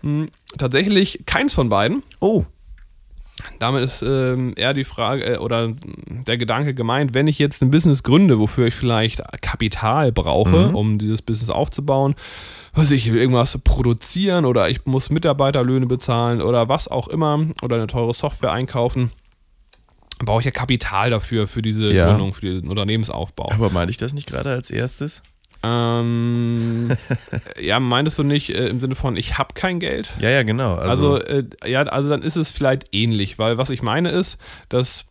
Mm, 0.02 0.24
Tatsächlich 0.58 1.22
keins 1.26 1.54
von 1.54 1.68
beiden. 1.68 2.02
Oh. 2.20 2.44
Damit 3.58 3.82
ist 3.82 4.02
ähm, 4.02 4.52
eher 4.56 4.74
die 4.74 4.84
Frage 4.84 5.24
äh, 5.34 5.38
oder 5.38 5.72
der 6.26 6.36
Gedanke 6.36 6.74
gemeint, 6.74 7.14
wenn 7.14 7.26
ich 7.26 7.38
jetzt 7.38 7.62
ein 7.62 7.70
Business 7.70 8.02
gründe, 8.02 8.38
wofür 8.38 8.66
ich 8.66 8.74
vielleicht 8.74 9.22
Kapital 9.40 10.12
brauche, 10.12 10.68
Mhm. 10.68 10.74
um 10.76 10.98
dieses 10.98 11.22
Business 11.22 11.50
aufzubauen, 11.50 12.14
ich, 12.76 12.90
ich 12.90 13.12
will 13.12 13.20
irgendwas 13.20 13.58
produzieren 13.64 14.44
oder 14.44 14.68
ich 14.68 14.84
muss 14.86 15.10
Mitarbeiterlöhne 15.10 15.86
bezahlen 15.86 16.40
oder 16.42 16.68
was 16.68 16.88
auch 16.88 17.08
immer 17.08 17.46
oder 17.62 17.76
eine 17.76 17.86
teure 17.86 18.14
Software 18.14 18.52
einkaufen, 18.52 19.10
brauche 20.18 20.40
ich 20.40 20.44
ja 20.44 20.50
Kapital 20.50 21.10
dafür, 21.10 21.46
für 21.46 21.62
diese 21.62 21.92
Ja. 21.92 22.08
Gründung, 22.08 22.32
für 22.32 22.42
diesen 22.46 22.68
Unternehmensaufbau. 22.68 23.50
Aber 23.52 23.70
meine 23.70 23.90
ich 23.90 23.96
das 23.96 24.12
nicht 24.14 24.28
gerade 24.28 24.50
als 24.50 24.70
erstes? 24.70 25.22
Ähm, 25.64 26.90
ja, 27.60 27.78
meintest 27.80 28.18
du 28.18 28.22
nicht 28.24 28.50
äh, 28.50 28.66
im 28.68 28.80
Sinne 28.80 28.94
von, 28.94 29.16
ich 29.16 29.38
habe 29.38 29.54
kein 29.54 29.78
Geld? 29.80 30.12
Ja, 30.20 30.30
ja, 30.30 30.42
genau. 30.42 30.74
Also, 30.74 31.14
Also, 31.14 31.24
äh, 31.24 31.44
ja, 31.66 31.82
also 31.82 32.08
dann 32.08 32.22
ist 32.22 32.36
es 32.36 32.50
vielleicht 32.50 32.94
ähnlich, 32.94 33.38
weil 33.38 33.58
was 33.58 33.70
ich 33.70 33.82
meine 33.82 34.10
ist, 34.10 34.38
dass, 34.68 35.04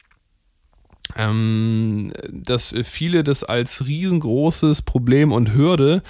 ähm, 1.17 2.11
dass 2.29 2.73
viele 2.83 3.23
das 3.23 3.43
als 3.43 3.85
riesengroßes 3.85 4.81
Problem 4.81 5.31
und 5.31 5.53
Hürde 5.53 6.03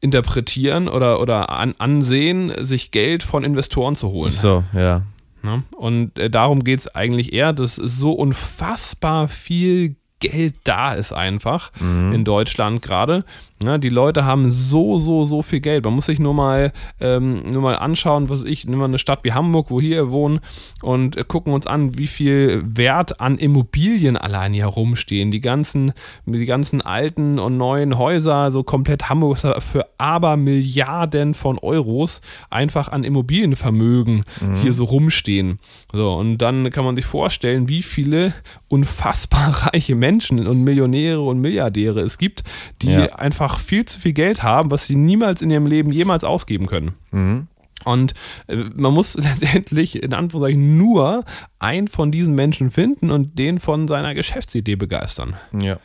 interpretieren 0.00 0.88
oder, 0.88 1.20
oder 1.20 1.50
an, 1.50 1.74
ansehen, 1.78 2.52
sich 2.64 2.90
Geld 2.90 3.22
von 3.22 3.44
Investoren 3.44 3.96
zu 3.96 4.10
holen. 4.10 4.30
so, 4.30 4.62
ja. 4.74 5.02
Ne? 5.42 5.62
Und 5.76 6.18
äh, 6.18 6.30
darum 6.30 6.64
geht 6.64 6.80
es 6.80 6.94
eigentlich 6.94 7.32
eher, 7.32 7.52
dass 7.52 7.76
so 7.76 8.12
unfassbar 8.12 9.28
viel 9.28 9.96
Geld 10.28 10.56
da 10.64 10.92
ist 10.92 11.12
einfach 11.12 11.70
in 11.80 12.24
Deutschland 12.24 12.82
gerade. 12.82 13.24
Ne? 13.62 13.78
Die 13.78 13.88
Leute 13.88 14.24
haben 14.24 14.50
so, 14.50 14.98
so, 14.98 15.24
so 15.24 15.42
viel 15.42 15.60
Geld. 15.60 15.84
Man 15.84 15.94
muss 15.94 16.06
sich 16.06 16.18
nur 16.18 16.34
mal, 16.34 16.72
ähm, 17.00 17.50
nur 17.50 17.62
mal 17.62 17.76
anschauen, 17.76 18.28
was 18.28 18.44
ich, 18.44 18.66
nehmen 18.66 18.80
wir 18.80 18.84
eine 18.84 18.98
Stadt 18.98 19.24
wie 19.24 19.32
Hamburg, 19.32 19.70
wo 19.70 19.80
hier 19.80 20.10
wohnen 20.10 20.40
und 20.82 21.16
äh, 21.16 21.24
gucken 21.26 21.54
uns 21.54 21.66
an, 21.66 21.96
wie 21.96 22.06
viel 22.06 22.62
Wert 22.66 23.20
an 23.20 23.38
Immobilien 23.38 24.16
allein 24.16 24.52
hier 24.52 24.66
rumstehen. 24.66 25.30
Die 25.30 25.40
ganzen, 25.40 25.92
die 26.26 26.44
ganzen 26.44 26.82
alten 26.82 27.38
und 27.38 27.56
neuen 27.56 27.96
Häuser, 27.96 28.52
so 28.52 28.62
komplett 28.62 29.08
Hamburg 29.08 29.36
ist 29.36 29.46
für 29.64 29.86
aber 29.96 30.36
Milliarden 30.36 31.32
von 31.32 31.58
Euros 31.58 32.20
einfach 32.50 32.88
an 32.88 33.04
Immobilienvermögen 33.04 34.24
hier 34.60 34.72
so 34.72 34.84
rumstehen. 34.84 35.58
So, 35.92 36.14
und 36.14 36.38
dann 36.38 36.70
kann 36.70 36.84
man 36.84 36.96
sich 36.96 37.06
vorstellen, 37.06 37.68
wie 37.68 37.82
viele 37.82 38.34
unfassbar 38.68 39.66
reiche 39.72 39.94
Menschen 39.94 40.15
und 40.46 40.62
Millionäre 40.64 41.20
und 41.20 41.40
Milliardäre 41.40 42.00
es 42.00 42.18
gibt, 42.18 42.42
die 42.82 42.90
Ja. 42.90 43.06
einfach 43.16 43.58
viel 43.58 43.84
zu 43.84 43.98
viel 43.98 44.12
Geld 44.12 44.42
haben, 44.42 44.70
was 44.70 44.86
sie 44.86 44.96
niemals 44.96 45.42
in 45.42 45.50
ihrem 45.50 45.66
Leben 45.66 45.92
jemals 45.92 46.24
ausgeben 46.24 46.66
können. 46.66 46.94
Mhm. 47.10 47.46
Und 47.84 48.14
äh, 48.48 48.56
man 48.74 48.92
muss 48.94 49.14
letztendlich 49.16 50.02
in 50.02 50.12
Anführungszeichen 50.14 50.76
nur 50.78 51.24
einen 51.58 51.88
von 51.88 52.10
diesen 52.10 52.34
Menschen 52.34 52.70
finden 52.70 53.10
und 53.10 53.38
den 53.38 53.58
von 53.60 53.86
seiner 53.86 54.14
Geschäftsidee 54.14 54.76
begeistern. 54.76 55.34
Ja. 55.60 55.78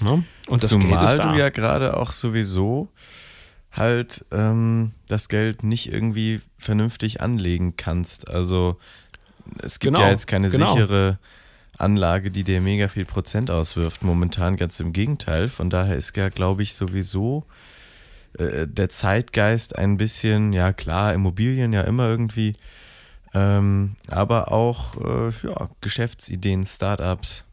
Ne? 0.00 0.24
Und 0.48 0.62
das 0.62 0.70
Zumal 0.70 0.98
Geld 1.06 1.10
ist 1.10 1.18
da. 1.24 1.32
du 1.32 1.38
ja 1.38 1.48
gerade 1.50 1.96
auch 1.96 2.12
sowieso 2.12 2.88
halt 3.72 4.24
ähm, 4.32 4.92
das 5.06 5.28
Geld 5.28 5.62
nicht 5.62 5.92
irgendwie 5.92 6.40
vernünftig 6.58 7.20
anlegen 7.20 7.74
kannst. 7.76 8.28
Also 8.28 8.76
es 9.62 9.78
gibt 9.78 9.94
Genau, 9.94 10.06
ja 10.06 10.10
jetzt 10.12 10.26
keine 10.26 10.48
genau. 10.50 10.72
sichere 10.72 11.18
Anlage, 11.78 12.30
die 12.30 12.44
dir 12.44 12.60
mega 12.60 12.88
viel 12.88 13.04
Prozent 13.04 13.50
auswirft. 13.50 14.02
Momentan 14.02 14.56
ganz 14.56 14.80
im 14.80 14.92
Gegenteil. 14.92 15.48
Von 15.48 15.70
daher 15.70 15.96
ist 15.96 16.16
ja, 16.16 16.28
glaube 16.28 16.62
ich, 16.62 16.74
sowieso 16.74 17.44
äh, 18.38 18.66
der 18.66 18.88
Zeitgeist 18.88 19.76
ein 19.76 19.96
bisschen, 19.96 20.52
ja 20.52 20.72
klar, 20.72 21.14
Immobilien 21.14 21.72
ja 21.72 21.82
immer 21.82 22.08
irgendwie, 22.08 22.54
ähm, 23.34 23.96
aber 24.08 24.52
auch 24.52 24.96
äh, 24.96 25.30
ja, 25.42 25.68
Geschäftsideen, 25.80 26.64
Startups. 26.64 27.44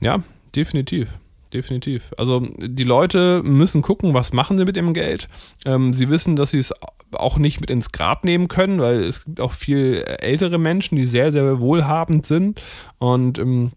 Ja, 0.00 0.22
definitiv. 0.54 1.08
Definitiv. 1.52 2.14
Also 2.16 2.46
die 2.58 2.84
Leute 2.84 3.42
müssen 3.42 3.82
gucken, 3.82 4.14
was 4.14 4.32
machen 4.32 4.56
sie 4.56 4.64
mit 4.64 4.76
dem 4.76 4.94
Geld. 4.94 5.28
Ähm, 5.64 5.92
sie 5.92 6.08
wissen, 6.08 6.36
dass 6.36 6.52
sie 6.52 6.58
es 6.58 6.72
auch 7.12 7.38
nicht 7.38 7.60
mit 7.60 7.70
ins 7.70 7.92
Grab 7.92 8.24
nehmen 8.24 8.48
können, 8.48 8.80
weil 8.80 9.02
es 9.04 9.24
gibt 9.24 9.40
auch 9.40 9.52
viel 9.52 10.02
ältere 10.20 10.58
Menschen, 10.58 10.96
die 10.96 11.06
sehr, 11.06 11.32
sehr 11.32 11.60
wohlhabend 11.60 12.26
sind. 12.26 12.60
Und 12.98 13.38
ähm, 13.38 13.72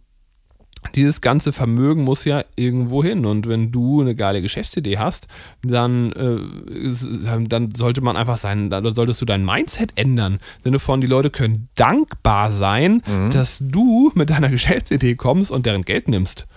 dieses 0.95 1.21
ganze 1.21 1.53
Vermögen 1.53 2.03
muss 2.03 2.25
ja 2.25 2.43
irgendwo 2.55 3.03
hin. 3.03 3.25
Und 3.25 3.47
wenn 3.47 3.71
du 3.71 4.01
eine 4.01 4.15
geile 4.15 4.41
Geschäftsidee 4.41 4.97
hast, 4.97 5.27
dann, 5.63 6.11
äh, 6.11 7.47
dann 7.47 7.73
sollte 7.75 8.01
man 8.01 8.17
einfach 8.17 8.37
sein, 8.37 8.69
dann 8.69 8.93
solltest 8.93 9.21
du 9.21 9.25
dein 9.25 9.45
Mindset 9.45 9.93
ändern. 9.95 10.33
Im 10.33 10.63
Sinne 10.63 10.79
von, 10.79 11.01
die 11.01 11.07
Leute 11.07 11.29
können 11.29 11.69
dankbar 11.75 12.51
sein, 12.51 13.01
dass 13.31 13.59
du 13.61 14.11
mit 14.15 14.29
deiner 14.29 14.49
Geschäftsidee 14.49 15.15
kommst 15.15 15.51
und 15.51 15.65
deren 15.65 15.83
Geld 15.83 16.07
nimmst. 16.07 16.47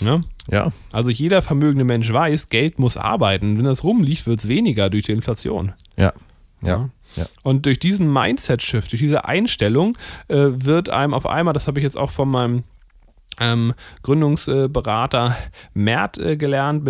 Ne? 0.00 0.22
Ja, 0.50 0.72
Also 0.90 1.10
jeder 1.10 1.42
vermögende 1.42 1.84
Mensch 1.84 2.12
weiß, 2.12 2.48
Geld 2.48 2.80
muss 2.80 2.96
arbeiten. 2.96 3.58
Wenn 3.58 3.64
das 3.64 3.84
rumliegt, 3.84 4.26
wird 4.26 4.40
es 4.40 4.48
weniger 4.48 4.90
durch 4.90 5.04
die 5.06 5.12
Inflation. 5.12 5.72
Ja, 5.96 6.12
ja, 6.62 6.90
ja. 7.16 7.26
Und 7.42 7.66
durch 7.66 7.78
diesen 7.78 8.12
Mindset-Shift, 8.12 8.92
durch 8.92 9.02
diese 9.02 9.24
Einstellung, 9.24 9.98
äh, 10.28 10.36
wird 10.36 10.90
einem 10.90 11.14
auf 11.14 11.26
einmal, 11.26 11.54
das 11.54 11.66
habe 11.66 11.78
ich 11.78 11.84
jetzt 11.84 11.96
auch 11.96 12.10
von 12.10 12.28
meinem 12.28 12.64
ähm, 13.40 13.74
Gründungsberater 14.02 15.36
Mert 15.74 16.18
äh, 16.18 16.36
gelernt, 16.36 16.88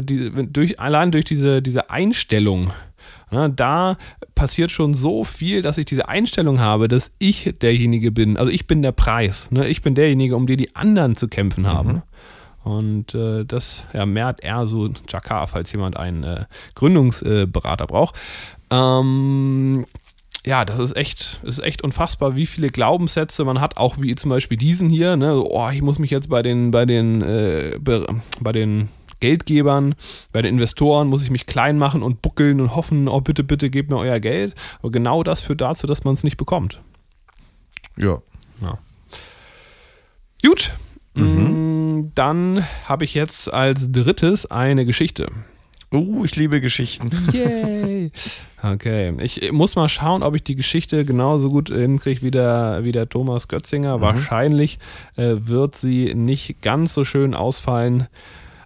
durch, 0.52 0.80
allein 0.80 1.10
durch 1.10 1.24
diese, 1.24 1.62
diese 1.62 1.90
Einstellung 1.90 2.72
Ne, 3.32 3.50
da 3.50 3.96
passiert 4.34 4.70
schon 4.70 4.92
so 4.92 5.24
viel, 5.24 5.62
dass 5.62 5.78
ich 5.78 5.86
diese 5.86 6.06
Einstellung 6.06 6.60
habe, 6.60 6.86
dass 6.86 7.10
ich 7.18 7.54
derjenige 7.62 8.12
bin. 8.12 8.36
Also 8.36 8.52
ich 8.52 8.66
bin 8.66 8.82
der 8.82 8.92
Preis. 8.92 9.50
Ne? 9.50 9.68
Ich 9.68 9.80
bin 9.80 9.94
derjenige, 9.94 10.36
um 10.36 10.46
den 10.46 10.58
die 10.58 10.76
anderen 10.76 11.16
zu 11.16 11.28
kämpfen 11.28 11.66
haben. 11.66 12.02
Und 12.62 13.14
äh, 13.14 13.44
das 13.44 13.84
ja, 13.94 14.04
mehrt 14.04 14.40
er 14.40 14.66
so 14.66 14.90
Jakar, 15.08 15.48
falls 15.48 15.72
jemand 15.72 15.96
einen 15.96 16.22
äh, 16.22 16.44
Gründungsberater 16.74 17.86
braucht. 17.86 18.16
Ähm, 18.72 19.84
ja, 20.44 20.64
das 20.64 20.78
ist 20.78 20.96
echt, 20.96 21.40
ist 21.44 21.60
echt 21.60 21.82
unfassbar, 21.82 22.34
wie 22.34 22.46
viele 22.46 22.70
Glaubenssätze 22.70 23.44
man 23.44 23.60
hat, 23.60 23.76
auch 23.76 23.98
wie 23.98 24.14
zum 24.14 24.30
Beispiel 24.30 24.56
diesen 24.56 24.88
hier, 24.88 25.16
ne? 25.16 25.36
Oh, 25.36 25.68
ich 25.72 25.82
muss 25.82 25.98
mich 25.98 26.10
jetzt 26.10 26.28
bei 26.28 26.42
den, 26.42 26.70
bei 26.70 26.86
den, 26.86 27.22
äh, 27.22 27.78
bei 27.78 28.52
den 28.52 28.88
Geldgebern, 29.20 29.94
bei 30.32 30.42
den 30.42 30.54
Investoren 30.54 31.06
muss 31.06 31.22
ich 31.22 31.30
mich 31.30 31.46
klein 31.46 31.78
machen 31.78 32.02
und 32.02 32.22
buckeln 32.22 32.60
und 32.60 32.74
hoffen, 32.74 33.06
oh 33.08 33.20
bitte, 33.20 33.44
bitte 33.44 33.70
gebt 33.70 33.90
mir 33.90 33.98
euer 33.98 34.18
Geld. 34.18 34.54
Aber 34.80 34.90
genau 34.90 35.22
das 35.22 35.42
führt 35.42 35.60
dazu, 35.60 35.86
dass 35.86 36.02
man 36.02 36.14
es 36.14 36.24
nicht 36.24 36.38
bekommt. 36.38 36.80
Ja. 37.96 38.20
ja. 38.62 38.78
Gut. 40.42 40.72
Mhm. 41.14 42.10
Dann 42.16 42.66
habe 42.86 43.04
ich 43.04 43.14
jetzt 43.14 43.52
als 43.52 43.92
drittes 43.92 44.50
eine 44.50 44.84
Geschichte. 44.86 45.30
Uh, 45.92 46.24
ich 46.24 46.36
liebe 46.36 46.60
Geschichten. 46.60 47.10
Yay. 47.32 48.10
Okay, 48.64 49.12
ich 49.18 49.50
muss 49.50 49.74
mal 49.74 49.88
schauen, 49.88 50.22
ob 50.22 50.36
ich 50.36 50.44
die 50.44 50.54
Geschichte 50.54 51.04
genauso 51.04 51.50
gut 51.50 51.68
hinkriege 51.68 52.22
wie 52.22 52.30
der, 52.30 52.78
wie 52.82 52.92
der 52.92 53.08
Thomas 53.08 53.48
Götzinger. 53.48 53.96
Mhm. 53.96 54.02
Wahrscheinlich 54.02 54.78
äh, 55.16 55.34
wird 55.40 55.74
sie 55.74 56.14
nicht 56.14 56.62
ganz 56.62 56.94
so 56.94 57.02
schön 57.02 57.34
ausfallen, 57.34 58.06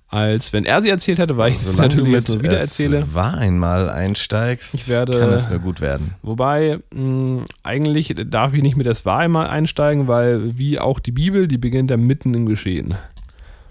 als 0.09 0.53
wenn 0.53 0.67
er 0.67 0.83
sie 0.83 0.91
erzählt 0.91 1.19
hätte, 1.19 1.39
weil 1.39 1.53
ich 1.53 1.63
es 1.63 1.79
natürlich 1.79 2.13
jetzt 2.13 2.29
nur 2.29 2.43
wieder 2.43 2.59
erzähle. 2.59 2.99
Es 2.99 3.15
war 3.15 3.39
einmal 3.39 3.89
einsteigst, 3.89 4.75
ich 4.75 4.89
werde, 4.89 5.19
kann 5.19 5.33
es 5.33 5.49
nur 5.49 5.61
gut 5.61 5.81
werden. 5.81 6.15
Wobei, 6.21 6.79
mh, 6.93 7.45
eigentlich 7.63 8.15
darf 8.27 8.53
ich 8.53 8.63
nicht 8.63 8.77
mit 8.77 8.87
es 8.87 9.07
war 9.07 9.21
einmal 9.21 9.47
einsteigen, 9.47 10.09
weil 10.09 10.59
wie 10.59 10.79
auch 10.79 11.01
die 11.01 11.13
Bibel, 11.13 11.49
die 11.49 11.57
beginnt 11.57 11.91
ja 11.91 11.97
mitten 11.97 12.35
im 12.35 12.45
Geschehen. 12.45 12.97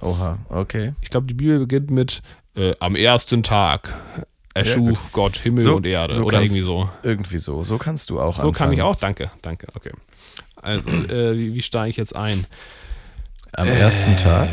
Oha, 0.01 0.39
okay. 0.49 0.93
Ich 1.01 1.11
glaube, 1.11 1.27
die 1.27 1.35
Bibel 1.35 1.59
beginnt 1.59 1.91
mit 1.91 2.23
äh, 2.55 2.73
am 2.79 2.95
ersten 2.95 3.43
Tag 3.43 3.93
erschuf 4.53 5.03
ja, 5.03 5.09
Gott 5.11 5.37
Himmel 5.37 5.63
so, 5.63 5.75
und 5.75 5.85
Erde 5.85 6.15
so 6.15 6.23
oder 6.23 6.39
irgendwie 6.41 6.61
so. 6.61 6.89
Irgendwie 7.03 7.37
so. 7.37 7.63
So 7.63 7.77
kannst 7.77 8.09
du 8.09 8.19
auch 8.19 8.35
So 8.35 8.47
anfangen. 8.47 8.53
kann 8.53 8.73
ich 8.73 8.81
auch, 8.81 8.95
danke, 8.95 9.29
danke, 9.41 9.67
okay. 9.75 9.91
Also, 10.61 10.89
äh, 11.09 11.37
wie, 11.37 11.53
wie 11.53 11.61
steige 11.61 11.89
ich 11.89 11.97
jetzt 11.97 12.15
ein? 12.15 12.47
Am 13.51 13.67
äh, 13.67 13.77
ersten 13.77 14.17
Tag? 14.17 14.49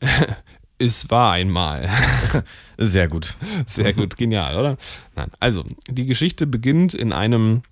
es 0.78 1.10
war 1.10 1.32
einmal. 1.32 1.88
Sehr 2.78 3.08
gut. 3.08 3.36
Sehr 3.66 3.92
gut, 3.92 4.16
genial, 4.16 4.56
oder? 4.56 4.76
Nein, 5.16 5.30
also, 5.40 5.64
die 5.88 6.06
Geschichte 6.06 6.46
beginnt 6.46 6.94
in 6.94 7.12
einem, 7.12 7.62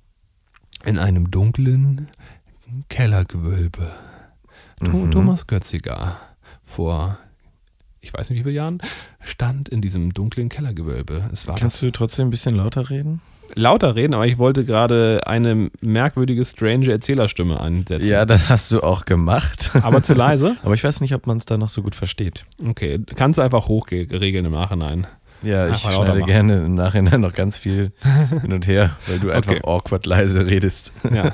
in 0.84 0.98
einem 0.98 1.30
dunklen 1.30 2.08
Kellergewölbe. 2.88 3.92
Mhm. 4.80 5.10
Thomas 5.10 5.46
Götziger 5.46 6.18
vor 6.64 7.18
ich 8.00 8.12
weiß 8.12 8.30
nicht 8.30 8.40
wie 8.40 8.44
viele 8.44 8.54
Jahren, 8.54 8.78
stand 9.22 9.68
in 9.68 9.80
diesem 9.80 10.12
dunklen 10.12 10.48
Kellergewölbe. 10.48 11.30
Es 11.32 11.46
war 11.46 11.56
Kannst 11.56 11.82
du 11.82 11.90
trotzdem 11.90 12.28
ein 12.28 12.30
bisschen 12.30 12.54
lauter 12.54 12.90
reden? 12.90 13.20
Lauter 13.56 13.96
reden, 13.96 14.14
aber 14.14 14.26
ich 14.26 14.38
wollte 14.38 14.64
gerade 14.64 15.20
eine 15.26 15.70
merkwürdige, 15.80 16.44
strange 16.44 16.90
Erzählerstimme 16.90 17.60
einsetzen. 17.60 18.08
Ja, 18.08 18.24
das 18.24 18.48
hast 18.48 18.70
du 18.70 18.80
auch 18.80 19.04
gemacht. 19.04 19.70
Aber 19.82 20.02
zu 20.02 20.14
leise? 20.14 20.56
aber 20.62 20.74
ich 20.74 20.84
weiß 20.84 21.00
nicht, 21.00 21.14
ob 21.14 21.26
man 21.26 21.36
es 21.36 21.46
da 21.46 21.58
noch 21.58 21.68
so 21.68 21.82
gut 21.82 21.96
versteht. 21.96 22.44
Okay, 22.64 23.00
kannst 23.16 23.38
du 23.38 23.42
einfach 23.42 23.66
hochregeln 23.66 24.44
im 24.44 24.52
Nachhinein. 24.52 25.06
Ja, 25.42 25.68
ich 25.68 25.84
Ach, 25.86 25.92
schneide 25.92 26.22
gerne 26.22 26.58
im 26.58 26.74
Nachhinein 26.74 27.20
noch 27.20 27.32
ganz 27.32 27.58
viel 27.58 27.92
hin 28.42 28.52
und 28.52 28.66
her, 28.66 28.90
weil 29.06 29.18
du 29.18 29.30
einfach 29.30 29.52
okay. 29.52 29.60
awkward 29.64 30.06
leise 30.06 30.46
redest. 30.46 30.92
Ja. 31.12 31.32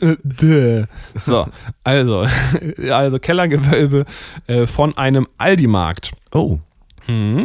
so, 1.14 1.46
also, 1.84 2.26
also 2.90 3.18
Kellergewölbe 3.18 4.04
äh, 4.46 4.66
von 4.66 4.96
einem 4.96 5.26
Aldi-Markt. 5.38 6.12
Oh. 6.32 6.58
Hm. 7.06 7.44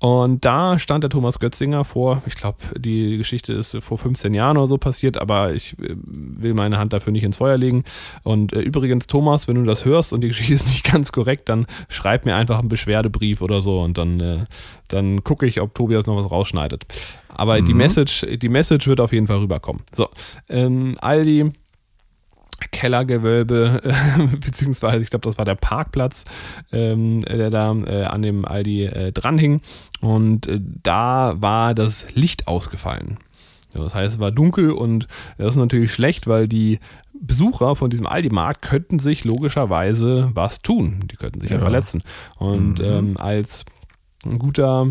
Und 0.00 0.46
da 0.46 0.78
stand 0.78 1.04
der 1.04 1.10
Thomas 1.10 1.38
Götzinger 1.38 1.84
vor, 1.84 2.22
ich 2.26 2.34
glaube, 2.34 2.56
die 2.78 3.18
Geschichte 3.18 3.52
ist 3.52 3.76
vor 3.80 3.98
15 3.98 4.32
Jahren 4.32 4.56
oder 4.56 4.66
so 4.66 4.78
passiert, 4.78 5.18
aber 5.18 5.52
ich 5.52 5.78
äh, 5.78 5.94
will 5.94 6.54
meine 6.54 6.78
Hand 6.78 6.94
dafür 6.94 7.12
nicht 7.12 7.22
ins 7.22 7.36
Feuer 7.36 7.58
legen. 7.58 7.84
Und 8.22 8.54
äh, 8.54 8.60
übrigens, 8.60 9.06
Thomas, 9.06 9.46
wenn 9.46 9.56
du 9.56 9.64
das 9.64 9.84
hörst 9.84 10.14
und 10.14 10.22
die 10.22 10.28
Geschichte 10.28 10.54
ist 10.54 10.66
nicht 10.68 10.90
ganz 10.90 11.12
korrekt, 11.12 11.50
dann 11.50 11.66
schreib 11.90 12.24
mir 12.24 12.34
einfach 12.34 12.58
einen 12.58 12.70
Beschwerdebrief 12.70 13.42
oder 13.42 13.60
so 13.60 13.82
und 13.82 13.98
dann, 13.98 14.20
äh, 14.20 14.44
dann 14.88 15.22
gucke 15.22 15.46
ich, 15.46 15.60
ob 15.60 15.74
Tobias 15.74 16.06
noch 16.06 16.16
was 16.16 16.30
rausschneidet. 16.30 16.86
Aber 17.28 17.60
mhm. 17.60 17.66
die, 17.66 17.74
Message, 17.74 18.26
die 18.26 18.48
Message 18.48 18.86
wird 18.86 19.02
auf 19.02 19.12
jeden 19.12 19.26
Fall 19.26 19.38
rüberkommen. 19.38 19.82
So, 19.94 20.08
ähm, 20.48 20.96
Aldi 21.02 21.52
Kellergewölbe, 22.68 23.80
beziehungsweise 24.40 25.02
ich 25.02 25.10
glaube, 25.10 25.28
das 25.28 25.38
war 25.38 25.44
der 25.44 25.54
Parkplatz, 25.54 26.24
ähm, 26.72 27.20
der 27.22 27.50
da 27.50 27.72
äh, 27.72 28.04
an 28.04 28.22
dem 28.22 28.44
Aldi 28.44 28.84
äh, 28.84 29.12
dranhing. 29.12 29.60
Und 30.00 30.46
äh, 30.46 30.60
da 30.82 31.34
war 31.36 31.74
das 31.74 32.14
Licht 32.14 32.48
ausgefallen. 32.48 33.18
Ja, 33.74 33.82
das 33.82 33.94
heißt, 33.94 34.14
es 34.14 34.20
war 34.20 34.32
dunkel 34.32 34.72
und 34.72 35.06
das 35.38 35.50
ist 35.50 35.56
natürlich 35.56 35.92
schlecht, 35.92 36.26
weil 36.26 36.48
die 36.48 36.80
Besucher 37.12 37.76
von 37.76 37.90
diesem 37.90 38.06
Aldi-Markt 38.06 38.62
könnten 38.62 38.98
sich 38.98 39.24
logischerweise 39.24 40.30
was 40.34 40.62
tun. 40.62 41.04
Die 41.10 41.16
könnten 41.16 41.40
sich 41.40 41.50
ja, 41.50 41.56
ja 41.56 41.62
verletzen. 41.62 42.02
Und 42.36 42.78
mhm. 42.78 42.84
ähm, 42.84 43.16
als 43.18 43.64
ein 44.24 44.38
guter 44.38 44.88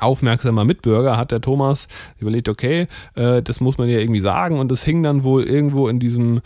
aufmerksamer 0.00 0.64
Mitbürger 0.64 1.16
hat 1.16 1.30
der 1.30 1.40
Thomas 1.40 1.88
überlegt, 2.18 2.48
okay, 2.48 2.86
äh, 3.14 3.42
das 3.42 3.60
muss 3.60 3.78
man 3.78 3.88
ja 3.88 3.98
irgendwie 3.98 4.20
sagen 4.20 4.58
und 4.58 4.70
es 4.72 4.84
hing 4.84 5.02
dann 5.02 5.24
wohl 5.24 5.44
irgendwo 5.44 5.88
in 5.88 6.00
diesem, 6.00 6.40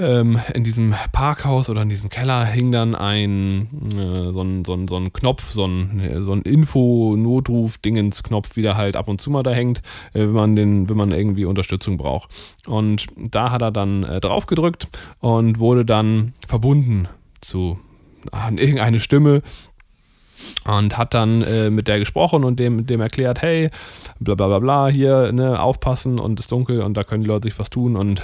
ähm, 0.00 0.38
in 0.54 0.64
diesem 0.64 0.94
Parkhaus 1.12 1.70
oder 1.70 1.82
in 1.82 1.88
diesem 1.88 2.08
Keller 2.08 2.44
hing 2.44 2.72
dann 2.72 2.94
ein, 2.94 3.68
äh, 3.92 4.32
so, 4.32 4.42
ein, 4.42 4.64
so, 4.64 4.74
ein, 4.74 4.88
so 4.88 4.96
ein 4.96 5.12
Knopf, 5.12 5.50
so 5.50 5.66
ein, 5.66 6.24
so 6.24 6.32
ein 6.32 6.42
Info-Notruf-Dingens-Knopf, 6.42 8.56
wie 8.56 8.62
der 8.62 8.76
halt 8.76 8.96
ab 8.96 9.08
und 9.08 9.20
zu 9.20 9.30
mal 9.30 9.42
da 9.42 9.50
hängt, 9.50 9.78
äh, 10.12 10.20
wenn 10.20 10.32
man 10.32 10.56
den, 10.56 10.88
wenn 10.88 10.96
man 10.96 11.12
irgendwie 11.12 11.44
Unterstützung 11.44 11.96
braucht. 11.96 12.30
Und 12.66 13.06
da 13.16 13.50
hat 13.50 13.62
er 13.62 13.70
dann 13.70 14.04
äh, 14.04 14.20
drauf 14.20 14.46
gedrückt 14.46 14.88
und 15.20 15.58
wurde 15.58 15.84
dann 15.84 16.32
verbunden 16.46 17.08
zu 17.40 17.78
an 18.32 18.58
irgendeine 18.58 19.00
Stimme, 19.00 19.42
und 20.66 20.96
hat 20.96 21.14
dann 21.14 21.42
äh, 21.42 21.70
mit 21.70 21.88
der 21.88 21.98
gesprochen 21.98 22.44
und 22.44 22.58
dem, 22.58 22.86
dem 22.86 23.00
erklärt, 23.00 23.42
hey, 23.42 23.70
bla 24.20 24.34
bla 24.34 24.46
bla 24.46 24.58
bla, 24.58 24.88
hier, 24.88 25.32
ne, 25.32 25.60
aufpassen 25.60 26.18
und 26.18 26.38
es 26.38 26.46
ist 26.46 26.52
dunkel 26.52 26.82
und 26.82 26.96
da 26.96 27.04
können 27.04 27.22
die 27.22 27.28
Leute 27.28 27.48
sich 27.48 27.58
was 27.58 27.70
tun 27.70 27.96
und 27.96 28.22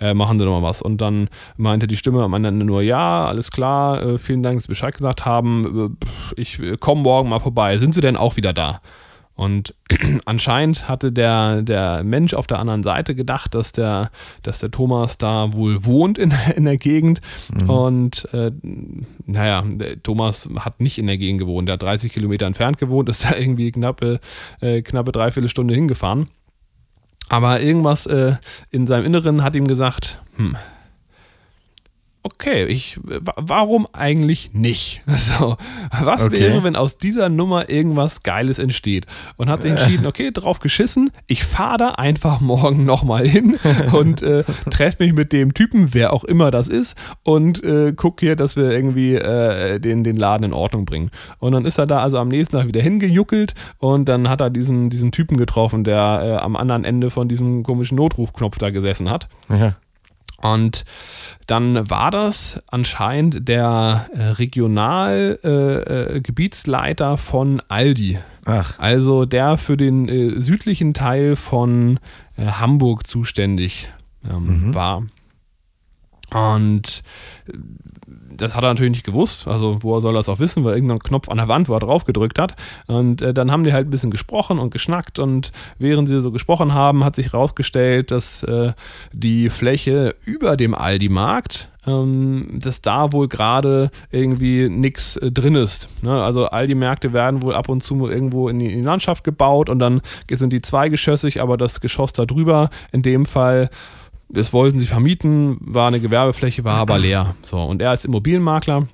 äh, 0.00 0.14
machen 0.14 0.38
sie 0.38 0.44
doch 0.44 0.60
mal 0.60 0.66
was. 0.66 0.82
Und 0.82 1.00
dann 1.00 1.28
meinte 1.56 1.86
die 1.86 1.96
Stimme 1.96 2.22
am 2.22 2.34
Ende 2.34 2.52
nur, 2.52 2.82
ja, 2.82 3.26
alles 3.26 3.50
klar, 3.50 4.02
äh, 4.02 4.18
vielen 4.18 4.42
Dank, 4.42 4.56
dass 4.56 4.64
Sie 4.64 4.68
Bescheid 4.68 4.94
gesagt 4.94 5.24
haben, 5.24 5.96
äh, 6.36 6.40
ich 6.40 6.58
äh, 6.58 6.76
komme 6.76 7.02
morgen 7.02 7.28
mal 7.28 7.40
vorbei. 7.40 7.78
Sind 7.78 7.94
Sie 7.94 8.00
denn 8.00 8.16
auch 8.16 8.36
wieder 8.36 8.52
da? 8.52 8.80
Und 9.36 9.74
anscheinend 10.24 10.88
hatte 10.88 11.12
der, 11.12 11.62
der 11.62 12.02
Mensch 12.02 12.34
auf 12.34 12.46
der 12.46 12.58
anderen 12.58 12.82
Seite 12.82 13.14
gedacht, 13.14 13.54
dass 13.54 13.72
der, 13.72 14.10
dass 14.42 14.58
der 14.58 14.70
Thomas 14.70 15.18
da 15.18 15.52
wohl 15.52 15.84
wohnt 15.84 16.18
in, 16.18 16.32
in 16.56 16.64
der 16.64 16.78
Gegend. 16.78 17.20
Mhm. 17.52 17.70
Und 17.70 18.28
äh, 18.32 18.50
naja, 19.26 19.64
Thomas 20.02 20.48
hat 20.58 20.80
nicht 20.80 20.98
in 20.98 21.06
der 21.06 21.18
Gegend 21.18 21.40
gewohnt. 21.40 21.68
Der 21.68 21.74
hat 21.74 21.82
30 21.82 22.12
Kilometer 22.12 22.46
entfernt 22.46 22.78
gewohnt, 22.78 23.08
ist 23.10 23.24
da 23.24 23.36
irgendwie 23.36 23.70
knappe, 23.70 24.20
äh, 24.60 24.82
knappe 24.82 25.12
dreiviertel 25.12 25.50
Stunde 25.50 25.74
hingefahren. 25.74 26.28
Aber 27.28 27.60
irgendwas 27.60 28.06
äh, 28.06 28.36
in 28.70 28.86
seinem 28.86 29.04
Inneren 29.04 29.42
hat 29.42 29.56
ihm 29.56 29.66
gesagt, 29.66 30.22
hm, 30.36 30.56
okay, 32.26 32.66
ich, 32.66 32.98
warum 33.02 33.86
eigentlich 33.92 34.52
nicht? 34.52 35.02
So, 35.26 35.56
was 36.02 36.26
okay. 36.26 36.38
wäre, 36.38 36.62
wenn 36.62 36.76
aus 36.76 36.98
dieser 36.98 37.28
Nummer 37.28 37.68
irgendwas 37.68 38.22
Geiles 38.22 38.58
entsteht? 38.58 39.06
Und 39.36 39.48
hat 39.48 39.62
sich 39.62 39.72
entschieden, 39.72 40.06
okay, 40.06 40.30
drauf 40.30 40.60
geschissen, 40.60 41.10
ich 41.26 41.42
fahre 41.42 41.78
da 41.78 41.88
einfach 41.92 42.40
morgen 42.40 42.84
nochmal 42.84 43.26
hin 43.26 43.58
und 43.92 44.22
äh, 44.22 44.44
treffe 44.70 45.02
mich 45.02 45.14
mit 45.14 45.32
dem 45.32 45.52
Typen, 45.52 45.94
wer 45.94 46.12
auch 46.12 46.22
immer 46.22 46.50
das 46.50 46.68
ist, 46.68 46.96
und 47.24 47.64
äh, 47.64 47.92
guck 47.96 48.20
hier, 48.20 48.36
dass 48.36 48.56
wir 48.56 48.70
irgendwie 48.70 49.14
äh, 49.14 49.80
den, 49.80 50.04
den 50.04 50.16
Laden 50.16 50.44
in 50.44 50.52
Ordnung 50.52 50.84
bringen. 50.84 51.10
Und 51.38 51.52
dann 51.52 51.64
ist 51.64 51.78
er 51.78 51.86
da 51.86 52.02
also 52.02 52.18
am 52.18 52.28
nächsten 52.28 52.56
Tag 52.56 52.68
wieder 52.68 52.82
hingejuckelt 52.82 53.54
und 53.78 54.08
dann 54.08 54.28
hat 54.28 54.40
er 54.40 54.50
diesen, 54.50 54.90
diesen 54.90 55.10
Typen 55.10 55.36
getroffen, 55.36 55.82
der 55.82 56.20
äh, 56.22 56.36
am 56.36 56.54
anderen 56.56 56.84
Ende 56.84 57.10
von 57.10 57.28
diesem 57.28 57.62
komischen 57.62 57.96
Notrufknopf 57.96 58.58
da 58.58 58.70
gesessen 58.70 59.10
hat. 59.10 59.28
Ja. 59.48 59.76
Und 60.54 60.84
dann 61.46 61.88
war 61.88 62.10
das 62.10 62.60
anscheinend 62.70 63.48
der 63.48 64.08
äh, 64.12 64.22
Regionalgebietsleiter 64.22 67.10
äh, 67.10 67.14
äh, 67.14 67.18
von 67.18 67.62
Aldi. 67.68 68.18
Ach. 68.44 68.76
Also 68.78 69.24
der 69.24 69.56
für 69.58 69.76
den 69.76 70.08
äh, 70.08 70.40
südlichen 70.40 70.94
Teil 70.94 71.36
von 71.36 72.00
äh, 72.36 72.46
Hamburg 72.46 73.06
zuständig 73.06 73.88
ähm, 74.28 74.68
mhm. 74.68 74.74
war. 74.74 75.04
Und 76.32 77.02
das 78.36 78.54
hat 78.54 78.64
er 78.64 78.68
natürlich 78.68 78.92
nicht 78.92 79.06
gewusst. 79.06 79.46
Also, 79.48 79.78
woher 79.82 80.00
soll 80.00 80.14
er 80.14 80.18
das 80.18 80.28
auch 80.28 80.38
wissen, 80.38 80.64
weil 80.64 80.74
irgendein 80.74 80.98
Knopf 80.98 81.28
an 81.28 81.38
der 81.38 81.48
Wand, 81.48 81.68
wo 81.68 81.74
er 81.74 81.80
drauf 81.80 82.04
gedrückt 82.04 82.38
hat. 82.38 82.54
Und 82.86 83.22
äh, 83.22 83.32
dann 83.32 83.50
haben 83.50 83.64
die 83.64 83.72
halt 83.72 83.86
ein 83.86 83.90
bisschen 83.90 84.10
gesprochen 84.10 84.58
und 84.58 84.70
geschnackt. 84.70 85.18
Und 85.18 85.52
während 85.78 86.08
sie 86.08 86.20
so 86.20 86.30
gesprochen 86.30 86.74
haben, 86.74 87.04
hat 87.04 87.16
sich 87.16 87.32
herausgestellt, 87.32 88.10
dass 88.10 88.42
äh, 88.42 88.72
die 89.12 89.48
Fläche 89.48 90.14
über 90.24 90.56
dem 90.56 90.74
Aldi-Markt 90.74 91.68
ähm, 91.86 92.48
dass 92.52 92.82
da 92.82 93.12
wohl 93.12 93.28
gerade 93.28 93.90
irgendwie 94.10 94.68
nichts 94.68 95.16
äh, 95.16 95.30
drin 95.30 95.54
ist. 95.54 95.88
Ne? 96.02 96.22
Also 96.22 96.46
Aldi-Märkte 96.46 97.12
werden 97.12 97.42
wohl 97.42 97.54
ab 97.54 97.68
und 97.68 97.82
zu 97.82 98.08
irgendwo 98.08 98.48
in 98.48 98.58
die, 98.58 98.72
in 98.72 98.80
die 98.80 98.84
Landschaft 98.84 99.24
gebaut 99.24 99.70
und 99.70 99.78
dann 99.78 100.00
sind 100.30 100.52
die 100.52 100.62
zweigeschossig, 100.62 101.40
aber 101.40 101.56
das 101.56 101.80
Geschoss 101.80 102.12
da 102.12 102.26
drüber, 102.26 102.70
in 102.92 103.02
dem 103.02 103.24
Fall 103.24 103.70
das 104.28 104.52
wollten 104.52 104.80
sie 104.80 104.86
vermieten, 104.86 105.58
war 105.60 105.88
eine 105.88 106.00
Gewerbefläche, 106.00 106.64
war 106.64 106.76
aber 106.78 106.98
leer. 106.98 107.34
So, 107.44 107.62
und 107.62 107.80
er 107.80 107.90
als 107.90 108.04
Immobilienmakler 108.04 108.88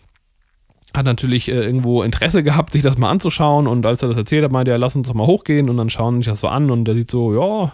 hat 0.94 1.04
natürlich 1.06 1.48
äh, 1.48 1.52
irgendwo 1.52 2.02
Interesse 2.02 2.42
gehabt, 2.42 2.72
sich 2.72 2.82
das 2.82 2.98
mal 2.98 3.10
anzuschauen. 3.10 3.66
Und 3.66 3.86
als 3.86 4.02
er 4.02 4.08
das 4.08 4.18
erzählt 4.18 4.44
hat, 4.44 4.52
meinte 4.52 4.70
er, 4.70 4.78
lass 4.78 4.94
uns 4.96 5.08
doch 5.08 5.14
mal 5.14 5.26
hochgehen 5.26 5.70
und 5.70 5.76
dann 5.78 5.90
schauen 5.90 6.16
sich 6.18 6.26
das 6.26 6.40
so 6.40 6.48
an. 6.48 6.70
Und 6.70 6.84
der 6.84 6.94
sieht 6.94 7.10
so, 7.10 7.34
ja, 7.34 7.72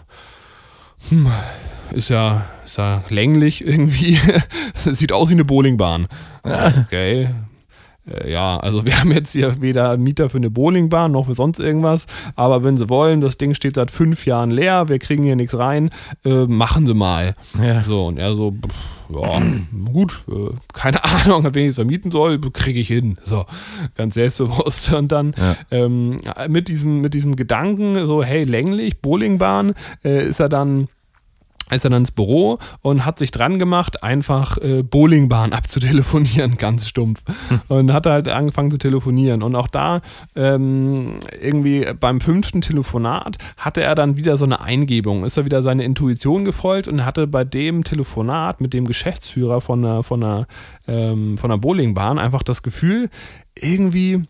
hm, 1.09 1.27
ist 1.93 2.11
ja, 2.11 2.47
ist 2.65 2.79
ja 2.79 3.03
länglich 3.09 3.65
irgendwie. 3.67 4.19
sieht 4.75 5.13
aus 5.13 5.31
wie 5.31 5.35
eine 5.35 5.45
Bowlingbahn. 5.45 6.07
Okay, 6.43 7.29
äh, 8.11 8.31
ja, 8.31 8.59
also 8.59 8.85
wir 8.87 8.99
haben 8.99 9.13
jetzt 9.13 9.33
hier 9.33 9.61
weder 9.61 9.97
Mieter 9.97 10.31
für 10.31 10.39
eine 10.39 10.51
Bowlingbahn 10.51 11.13
noch 11.13 11.27
für 11.27 11.35
sonst 11.35 11.61
irgendwas, 11.61 12.07
aber 12.37 12.65
wenn 12.65 12.77
sie 12.77 12.89
wollen, 12.89 13.21
das 13.21 13.39
Ding 13.39 13.55
steht 13.55 13.75
seit 13.75 13.91
fünf 13.91 14.27
Jahren 14.27 14.51
leer, 14.51 14.89
wir 14.89 14.99
kriegen 14.99 15.23
hier 15.23 15.37
nichts 15.37 15.57
rein, 15.57 15.91
äh, 16.25 16.47
machen 16.47 16.87
sie 16.87 16.95
mal. 16.95 17.35
Ja. 17.63 17.83
So, 17.83 18.07
und 18.07 18.19
er 18.19 18.35
so, 18.35 18.53
pff, 18.53 18.99
ja, 19.11 19.43
gut, 19.93 20.25
äh, 20.29 20.51
keine 20.73 21.03
Ahnung, 21.25 21.45
wen 21.53 21.65
ich 21.65 21.71
es 21.71 21.75
vermieten 21.77 22.11
soll, 22.11 22.41
kriege 22.53 22.81
ich 22.81 22.89
hin. 22.89 23.19
So, 23.25 23.47
ganz 23.95 24.15
selbstbewusst. 24.15 24.93
Und 24.99 25.13
dann 25.13 25.35
ja. 25.37 25.57
ähm, 25.71 26.19
mit, 26.49 26.69
diesem, 26.69 27.01
mit 27.01 27.15
diesem 27.15 27.37
Gedanken, 27.37 28.07
so, 28.07 28.23
hey, 28.23 28.45
länglich, 28.45 29.01
Bowlingbahn, 29.01 29.75
äh, 30.05 30.29
ist 30.29 30.41
er 30.41 30.49
dann 30.49 30.89
ist 31.71 31.85
er 31.85 31.91
dann 31.91 32.03
ins 32.03 32.11
Büro 32.11 32.59
und 32.83 33.05
hat 33.05 33.19
sich 33.19 33.31
dran 33.31 33.59
gemacht, 33.59 34.03
einfach 34.03 34.59
äh, 34.59 34.83
Bowlingbahn 34.83 35.53
abzutelefonieren, 35.59 36.57
ganz 36.57 36.89
stumpf. 36.89 37.23
Hm. 37.49 37.61
Und 37.69 37.93
hat 37.93 38.07
halt 38.07 38.29
angefangen 38.29 38.71
zu 38.71 38.79
telefonieren. 38.79 39.43
Und 39.43 39.55
auch 39.55 39.69
da, 39.69 40.01
ähm, 40.35 41.21
irgendwie 41.41 41.87
beim 41.99 42.21
fünften 42.21 42.61
Telefonat, 42.61 43.39
hatte 43.57 43.83
er 43.83 43.95
dann 43.95 44.17
wieder 44.17 44.37
so 44.37 44.45
eine 44.45 44.61
Eingebung, 44.61 45.25
ist 45.25 45.37
er 45.37 45.45
wieder 45.45 45.63
seine 45.63 45.85
Intuition 45.85 46.45
gefolgt 46.45 46.89
und 46.89 47.05
hatte 47.05 47.27
bei 47.27 47.45
dem 47.45 47.85
Telefonat 47.85 48.61
mit 48.61 48.73
dem 48.73 48.87
Geschäftsführer 48.87 49.61
von 49.61 49.85
einer, 49.85 50.03
von 50.03 50.23
einer, 50.23 50.47
ähm, 50.87 51.39
von 51.39 51.51
einer 51.51 51.59
Bowlingbahn 51.59 52.19
einfach 52.19 52.43
das 52.43 52.63
Gefühl, 52.63 53.11
irgendwie 53.61 54.23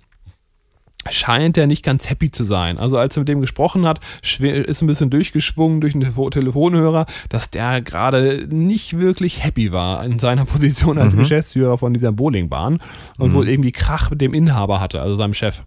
scheint 1.10 1.56
er 1.56 1.66
nicht 1.66 1.84
ganz 1.84 2.10
happy 2.10 2.30
zu 2.30 2.44
sein. 2.44 2.78
Also 2.78 2.98
als 2.98 3.16
er 3.16 3.20
mit 3.20 3.28
dem 3.28 3.40
gesprochen 3.40 3.86
hat, 3.86 4.00
ist 4.22 4.82
ein 4.82 4.86
bisschen 4.86 5.10
durchgeschwungen 5.10 5.80
durch 5.80 5.92
den 5.94 6.14
Telefonhörer, 6.30 7.06
dass 7.28 7.50
der 7.50 7.80
gerade 7.80 8.46
nicht 8.48 8.98
wirklich 8.98 9.42
happy 9.44 9.72
war 9.72 10.04
in 10.04 10.18
seiner 10.18 10.44
Position 10.46 10.98
als 10.98 11.14
mhm. 11.14 11.20
Geschäftsführer 11.20 11.78
von 11.78 11.94
dieser 11.94 12.12
Bowlingbahn 12.12 12.80
und 13.18 13.30
mhm. 13.30 13.34
wohl 13.34 13.48
irgendwie 13.48 13.72
Krach 13.72 14.10
mit 14.10 14.20
dem 14.20 14.34
Inhaber 14.34 14.80
hatte, 14.80 15.00
also 15.00 15.14
seinem 15.14 15.34
Chef. 15.34 15.62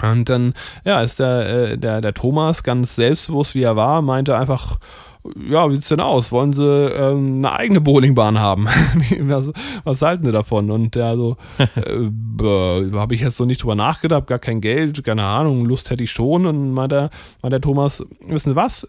Und 0.00 0.28
dann, 0.28 0.54
ja, 0.84 1.00
ist 1.02 1.18
der, 1.18 1.48
äh, 1.48 1.78
der, 1.78 2.00
der 2.00 2.14
Thomas 2.14 2.62
ganz 2.62 2.94
selbstbewusst, 2.94 3.54
wie 3.54 3.62
er 3.62 3.76
war, 3.76 4.00
meinte 4.00 4.38
einfach, 4.38 4.78
ja, 5.48 5.68
wie 5.70 5.74
sieht's 5.74 5.88
denn 5.88 6.00
aus? 6.00 6.32
Wollen 6.32 6.52
sie 6.52 6.64
ähm, 6.64 7.38
eine 7.38 7.52
eigene 7.52 7.80
Bowlingbahn 7.80 8.38
haben? 8.38 8.66
was, 9.20 9.50
was 9.84 10.02
halten 10.02 10.24
sie 10.24 10.32
davon? 10.32 10.70
Und 10.70 10.94
der 10.94 11.16
so, 11.16 11.36
äh, 11.58 12.92
habe 12.94 13.14
ich 13.14 13.20
jetzt 13.20 13.36
so 13.36 13.44
nicht 13.44 13.62
drüber 13.62 13.74
nachgedacht, 13.74 14.26
gar 14.26 14.38
kein 14.38 14.60
Geld, 14.60 15.04
keine 15.04 15.24
Ahnung, 15.24 15.64
Lust 15.64 15.90
hätte 15.90 16.04
ich 16.04 16.10
schon. 16.10 16.46
Und 16.46 16.72
meint 16.72 16.92
der, 16.92 17.10
meint 17.42 17.52
der 17.52 17.60
Thomas, 17.60 18.04
wissen 18.26 18.50
Sie 18.50 18.56
was? 18.56 18.88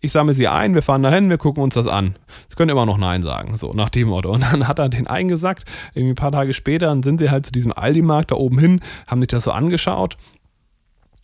Ich 0.00 0.12
sammle 0.12 0.32
sie 0.32 0.46
ein, 0.46 0.74
wir 0.74 0.82
fahren 0.82 1.02
dahin, 1.02 1.28
wir 1.28 1.38
gucken 1.38 1.62
uns 1.62 1.74
das 1.74 1.88
an. 1.88 2.14
Sie 2.48 2.54
können 2.54 2.70
immer 2.70 2.86
noch 2.86 2.98
Nein 2.98 3.22
sagen, 3.22 3.56
so 3.56 3.72
nach 3.72 3.88
dem 3.88 4.08
Motto. 4.08 4.30
Und 4.30 4.42
dann 4.42 4.68
hat 4.68 4.78
er 4.78 4.88
den 4.88 5.08
eingesackt. 5.08 5.64
Irgendwie 5.92 6.12
ein 6.12 6.16
paar 6.16 6.30
Tage 6.30 6.54
später 6.54 6.86
dann 6.86 7.02
sind 7.02 7.18
sie 7.18 7.30
halt 7.30 7.46
zu 7.46 7.52
diesem 7.52 7.72
Aldi-Markt 7.72 8.30
da 8.30 8.36
oben 8.36 8.58
hin, 8.58 8.80
haben 9.08 9.20
sich 9.20 9.28
das 9.28 9.44
so 9.44 9.50
angeschaut. 9.50 10.16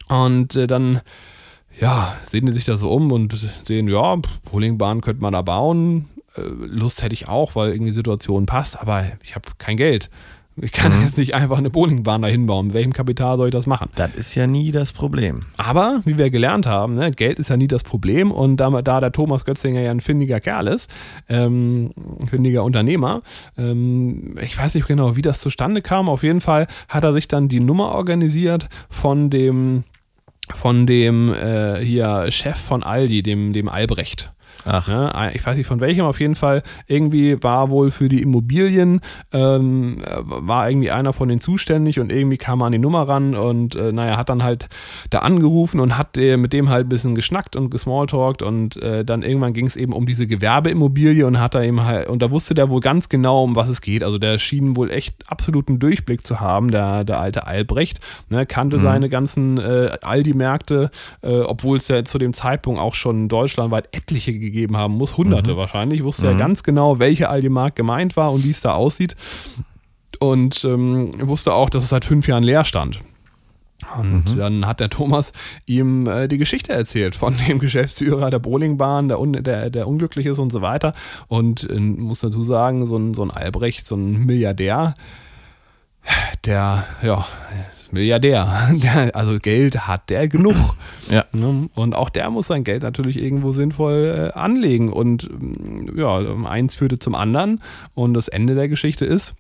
Und 0.09 0.57
äh, 0.57 0.67
dann 0.67 1.01
ja, 1.81 2.15
sehen 2.27 2.47
die 2.47 2.53
sich 2.53 2.65
da 2.65 2.77
so 2.77 2.91
um 2.91 3.13
und 3.13 3.35
sehen, 3.65 3.89
ja, 3.89 4.17
Bowlingbahn 4.51 5.01
könnte 5.01 5.23
man 5.23 5.33
da 5.33 5.43
bauen. 5.43 6.09
Äh, 6.37 6.43
Lust 6.43 7.03
hätte 7.03 7.15
ich 7.15 7.29
auch, 7.29 7.55
weil 7.55 7.73
irgendwie 7.73 7.91
die 7.91 7.97
Situation 7.97 8.47
passt, 8.47 8.81
aber 8.81 9.05
ich 9.23 9.35
habe 9.35 9.51
kein 9.59 9.77
Geld. 9.77 10.11
Ich 10.57 10.71
kann 10.71 10.97
mhm. 10.97 11.03
jetzt 11.03 11.19
nicht 11.19 11.35
einfach 11.35 11.59
eine 11.59 11.71
Bowlingbahn 11.71 12.23
da 12.23 12.29
hinbauen. 12.29 12.67
Mit 12.67 12.75
welchem 12.75 12.93
Kapital 12.93 13.37
soll 13.37 13.49
ich 13.49 13.53
das 13.53 13.67
machen? 13.67 13.91
Das 13.97 14.15
ist 14.15 14.37
ja 14.37 14.47
nie 14.47 14.71
das 14.71 14.93
Problem. 14.93 15.41
Aber, 15.57 16.01
wie 16.05 16.17
wir 16.17 16.31
gelernt 16.31 16.67
haben, 16.67 16.95
ne, 16.95 17.11
Geld 17.11 17.41
ist 17.41 17.51
ja 17.51 17.57
nie 17.57 17.67
das 17.67 17.83
Problem. 17.83 18.31
Und 18.31 18.59
da, 18.59 18.71
da 18.83 19.01
der 19.01 19.11
Thomas 19.11 19.45
Götzinger 19.45 19.81
ja 19.81 19.91
ein 19.91 20.01
findiger 20.01 20.39
Kerl 20.39 20.69
ist, 20.69 20.89
ähm, 21.29 21.91
findiger 22.31 22.63
Unternehmer, 22.63 23.23
ähm, 23.59 24.37
ich 24.41 24.57
weiß 24.57 24.77
nicht 24.77 24.87
genau, 24.87 25.17
wie 25.17 25.23
das 25.23 25.41
zustande 25.41 25.83
kam. 25.83 26.09
Auf 26.09 26.23
jeden 26.23 26.41
Fall 26.41 26.69
hat 26.89 27.03
er 27.03 27.13
sich 27.13 27.27
dann 27.27 27.49
die 27.49 27.61
Nummer 27.61 27.89
organisiert 27.89 28.69
von 28.89 29.31
dem 29.31 29.83
von 30.53 30.87
dem 30.87 31.33
äh, 31.33 31.79
hier 31.85 32.31
Chef 32.31 32.57
von 32.57 32.83
Aldi, 32.83 33.23
dem, 33.23 33.53
dem 33.53 33.69
Albrecht. 33.69 34.33
Ach. 34.65 34.89
Ja, 34.89 35.31
ich 35.31 35.45
weiß 35.45 35.57
nicht 35.57 35.67
von 35.67 35.81
welchem, 35.81 36.05
auf 36.05 36.21
jeden 36.21 36.35
Fall. 36.35 36.63
Irgendwie 36.87 37.43
war 37.43 37.71
wohl 37.71 37.91
für 37.91 38.09
die 38.09 38.23
Immobilien, 38.23 39.01
ähm, 39.33 39.99
war 40.25 40.69
irgendwie 40.69 40.91
einer 40.91 41.13
von 41.13 41.29
denen 41.29 41.41
zuständig 41.41 42.01
und 42.01 42.11
irgendwie 42.11 42.37
kam 42.37 42.63
er 42.63 42.67
an 42.67 42.73
die 42.73 42.79
Nummer 42.79 43.09
ran 43.09 43.35
und 43.35 43.75
äh, 43.75 43.93
naja, 43.93 44.17
hat 44.17 44.29
dann 44.29 44.43
halt 44.43 44.69
da 45.11 45.21
angerufen 45.21 45.81
und 45.81 45.99
hat 45.99 46.17
äh, 46.17 46.37
mit 46.37 46.53
dem 46.53 46.71
halt 46.71 46.87
ein 46.87 46.89
bisschen 46.89 47.15
geschnackt 47.15 47.57
und 47.57 47.71
gesmalltalkt 47.71 48.43
und 48.43 48.77
äh, 48.77 49.05
dann 49.05 49.23
irgendwann 49.23 49.53
ging 49.53 49.67
es 49.67 49.77
eben 49.77 49.93
um 49.93 50.07
diese 50.07 50.27
Gewerbeimmobilie 50.27 51.27
und 51.27 51.41
hat 51.41 51.55
er 51.55 51.63
eben 51.63 51.85
halt, 51.85 52.09
und 52.09 52.23
da 52.23 52.31
wusste 52.31 52.55
der 52.55 52.71
wohl 52.71 52.81
ganz 52.81 53.09
genau, 53.09 53.43
um 53.45 53.57
was 53.57 53.69
es 53.69 53.81
geht. 53.81 54.03
Also 54.03 54.19
der 54.19 54.39
schien 54.39 54.77
wohl 54.77 54.91
echt 54.91 55.31
absoluten 55.31 55.79
Durchblick 55.79 56.27
zu 56.27 56.41
haben, 56.41 56.71
der, 56.71 57.05
der 57.05 57.21
alte 57.21 57.47
Albrecht, 57.47 58.01
ne, 58.29 58.47
kannte 58.47 58.79
mhm. 58.79 58.83
seine 58.83 59.09
ganzen 59.09 59.59
äh, 59.59 59.97
Aldi-Märkte, 60.03 60.91
äh, 61.23 61.41
obwohl 61.41 61.79
es 61.79 61.89
ja 61.89 62.05
zu 62.05 62.19
dem 62.19 62.33
Zeitpunkt 62.33 62.81
auch 62.81 62.95
schon 62.95 63.29
deutschlandweit 63.29 63.89
etliche 63.93 64.33
gegeben 64.45 64.77
haben 64.77 64.95
muss, 64.95 65.17
hunderte 65.17 65.53
mhm. 65.53 65.57
wahrscheinlich. 65.57 66.01
Ich 66.01 66.05
wusste 66.05 66.27
mhm. 66.27 66.33
ja 66.33 66.39
ganz 66.39 66.63
genau, 66.63 66.99
welche 66.99 67.29
Aldi-Markt 67.29 67.77
gemeint 67.77 68.17
war 68.17 68.33
und 68.33 68.45
wie 68.45 68.51
es 68.51 68.61
da 68.61 68.75
aussieht. 68.75 69.17
Und 70.21 70.65
ähm, 70.65 71.11
wusste 71.29 71.53
auch, 71.53 71.71
dass 71.71 71.85
es 71.85 71.91
seit 71.91 72.05
fünf 72.05 72.29
Jahren 72.29 72.45
leer 72.45 72.65
stand. 72.65 73.01
Und 73.99 74.33
mhm. 74.33 74.39
dann 74.39 74.67
hat 74.67 74.81
der 74.81 74.89
Thomas 74.89 75.33
ihm 75.67 76.07
äh, 76.07 76.29
die 76.29 76.39
Geschichte 76.39 76.73
erzählt 76.73 77.15
von 77.15 77.37
dem 77.49 77.59
Geschäftsführer 77.59 78.31
der 78.31 78.39
Bowlingbahn, 78.39 79.09
der, 79.09 79.21
un 79.21 79.33
der, 79.33 79.71
der 79.71 79.89
unglücklich 79.89 80.27
ist 80.27 80.39
und 80.39 80.53
so 80.53 80.63
weiter. 80.63 80.93
Und 81.29 81.69
äh, 81.69 81.79
muss 81.79 82.21
dazu 82.21 82.43
sagen, 82.43 82.87
so 82.87 82.97
ein, 82.97 83.15
so 83.15 83.23
ein 83.23 83.31
Albrecht, 83.31 83.87
so 83.87 83.97
ein 83.97 84.25
Milliardär, 84.25 84.95
der, 86.45 86.85
ja, 87.03 87.27
Milliardär. 87.95 88.71
Der, 88.73 89.17
also 89.17 89.39
Geld 89.39 89.87
hat 89.87 90.11
der 90.11 90.29
genug. 90.29 90.55
Ja. 91.11 91.27
Ne? 91.33 91.69
Und 91.75 91.95
auch 91.95 92.09
der 92.09 92.31
muss 92.31 92.47
sein 92.47 92.65
Geld 92.65 92.83
natürlich 92.83 93.21
irgendwo 93.21 93.53
sinnvoll 93.53 94.31
äh, 94.35 94.39
anlegen. 94.39 94.91
Und 94.91 95.29
mm, 95.31 95.99
ja, 95.99 96.19
eins 96.47 96.77
führte 96.77 96.99
zum 96.99 97.15
anderen. 97.15 97.61
Und 97.93 98.15
das 98.15 98.29
Ende 98.29 98.55
der 98.55 98.69
Geschichte 98.69 99.05
ist, 99.05 99.35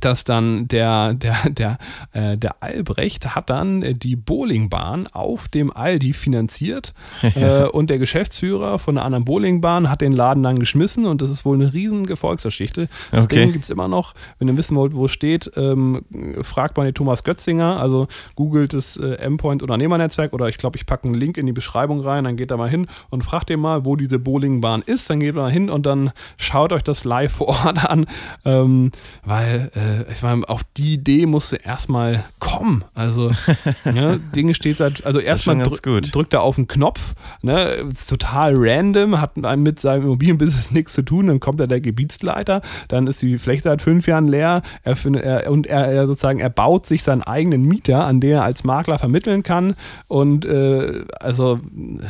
dass 0.00 0.24
dann 0.24 0.68
der, 0.68 1.14
der, 1.14 1.36
der, 1.50 1.78
äh, 2.12 2.36
der 2.36 2.62
Albrecht 2.62 3.34
hat 3.34 3.50
dann 3.50 3.80
die 3.98 4.16
Bowlingbahn 4.16 5.06
auf 5.08 5.48
dem 5.48 5.74
Aldi 5.74 6.12
finanziert 6.12 6.94
äh, 7.22 7.64
und 7.64 7.90
der 7.90 7.98
Geschäftsführer 7.98 8.78
von 8.78 8.96
einer 8.96 9.04
anderen 9.04 9.24
Bowlingbahn 9.24 9.90
hat 9.90 10.00
den 10.00 10.12
Laden 10.12 10.42
dann 10.42 10.58
geschmissen 10.58 11.06
und 11.06 11.22
das 11.22 11.30
ist 11.30 11.44
wohl 11.44 11.56
eine 11.56 11.72
riesige 11.72 11.86
Erfolgsgeschichte. 12.10 12.88
Das 13.10 13.24
okay. 13.24 13.40
Ding 13.40 13.52
gibt 13.52 13.64
es 13.64 13.70
immer 13.70 13.88
noch. 13.88 14.14
Wenn 14.38 14.48
ihr 14.48 14.56
wissen 14.56 14.76
wollt, 14.76 14.94
wo 14.94 15.04
es 15.04 15.12
steht, 15.12 15.50
ähm, 15.56 16.04
fragt 16.42 16.76
mal 16.76 16.84
den 16.84 16.94
Thomas 16.94 17.24
Götzinger, 17.24 17.80
also 17.80 18.08
googelt 18.34 18.72
das 18.72 18.96
äh, 18.96 19.14
M-Point 19.14 19.62
Unternehmernetzwerk 19.62 20.32
oder 20.32 20.48
ich 20.48 20.56
glaube, 20.56 20.76
ich 20.76 20.86
packe 20.86 21.04
einen 21.04 21.14
Link 21.14 21.36
in 21.36 21.46
die 21.46 21.52
Beschreibung 21.52 22.00
rein, 22.00 22.24
dann 22.24 22.36
geht 22.36 22.50
da 22.50 22.56
mal 22.56 22.68
hin 22.68 22.86
und 23.10 23.22
fragt 23.22 23.48
den 23.48 23.60
mal, 23.60 23.84
wo 23.84 23.96
diese 23.96 24.18
Bowlingbahn 24.18 24.82
ist, 24.82 25.08
dann 25.10 25.20
geht 25.20 25.34
mal 25.34 25.50
hin 25.50 25.70
und 25.70 25.86
dann 25.86 26.12
schaut 26.36 26.72
euch 26.72 26.82
das 26.82 27.04
live 27.04 27.32
vor 27.32 27.48
Ort 27.48 27.84
an, 27.84 28.06
ähm, 28.44 28.90
weil 29.24 29.70
äh, 29.74 29.85
äh, 29.86 30.12
ich 30.12 30.22
meine, 30.22 30.48
auf 30.48 30.62
die 30.76 30.94
Idee 30.94 31.26
musste 31.26 31.56
erstmal 31.56 32.24
kommen. 32.38 32.84
Also, 32.94 33.30
ne, 33.84 34.20
Dinge 34.34 34.54
steht 34.54 34.78
seit, 34.78 35.04
also 35.04 35.18
erstmal 35.18 35.58
drü 35.58 36.00
drückt 36.00 36.32
er 36.32 36.42
auf 36.42 36.56
den 36.56 36.66
Knopf, 36.66 37.14
ne, 37.42 37.64
ist 37.90 38.08
total 38.08 38.54
random, 38.56 39.20
hat 39.20 39.36
mit 39.36 39.80
seinem 39.80 40.04
Immobilienbusiness 40.04 40.70
nichts 40.70 40.94
zu 40.94 41.02
tun, 41.02 41.28
dann 41.28 41.40
kommt 41.40 41.60
er 41.60 41.66
der 41.66 41.80
Gebietsleiter, 41.80 42.62
dann 42.88 43.06
ist 43.06 43.22
die 43.22 43.38
Fläche 43.38 43.62
seit 43.62 43.82
fünf 43.82 44.06
Jahren 44.06 44.28
leer 44.28 44.62
er, 44.82 44.96
er, 45.16 45.50
und 45.50 45.66
er, 45.66 45.86
er, 45.86 46.06
sozusagen, 46.06 46.40
er 46.40 46.50
baut 46.50 46.86
sich 46.86 47.02
seinen 47.02 47.22
eigenen 47.22 47.62
Mieter, 47.62 48.04
an 48.04 48.20
den 48.20 48.32
er 48.32 48.42
als 48.42 48.64
Makler 48.64 48.98
vermitteln 48.98 49.42
kann 49.42 49.76
und 50.08 50.44
äh, 50.44 51.04
also, 51.20 51.60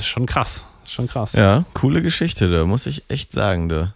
schon 0.00 0.26
krass, 0.26 0.64
schon 0.88 1.06
krass. 1.06 1.32
Ja, 1.32 1.64
coole 1.74 2.02
Geschichte, 2.02 2.50
da 2.50 2.64
muss 2.64 2.86
ich 2.86 3.04
echt 3.08 3.32
sagen, 3.32 3.68
du. 3.68 3.92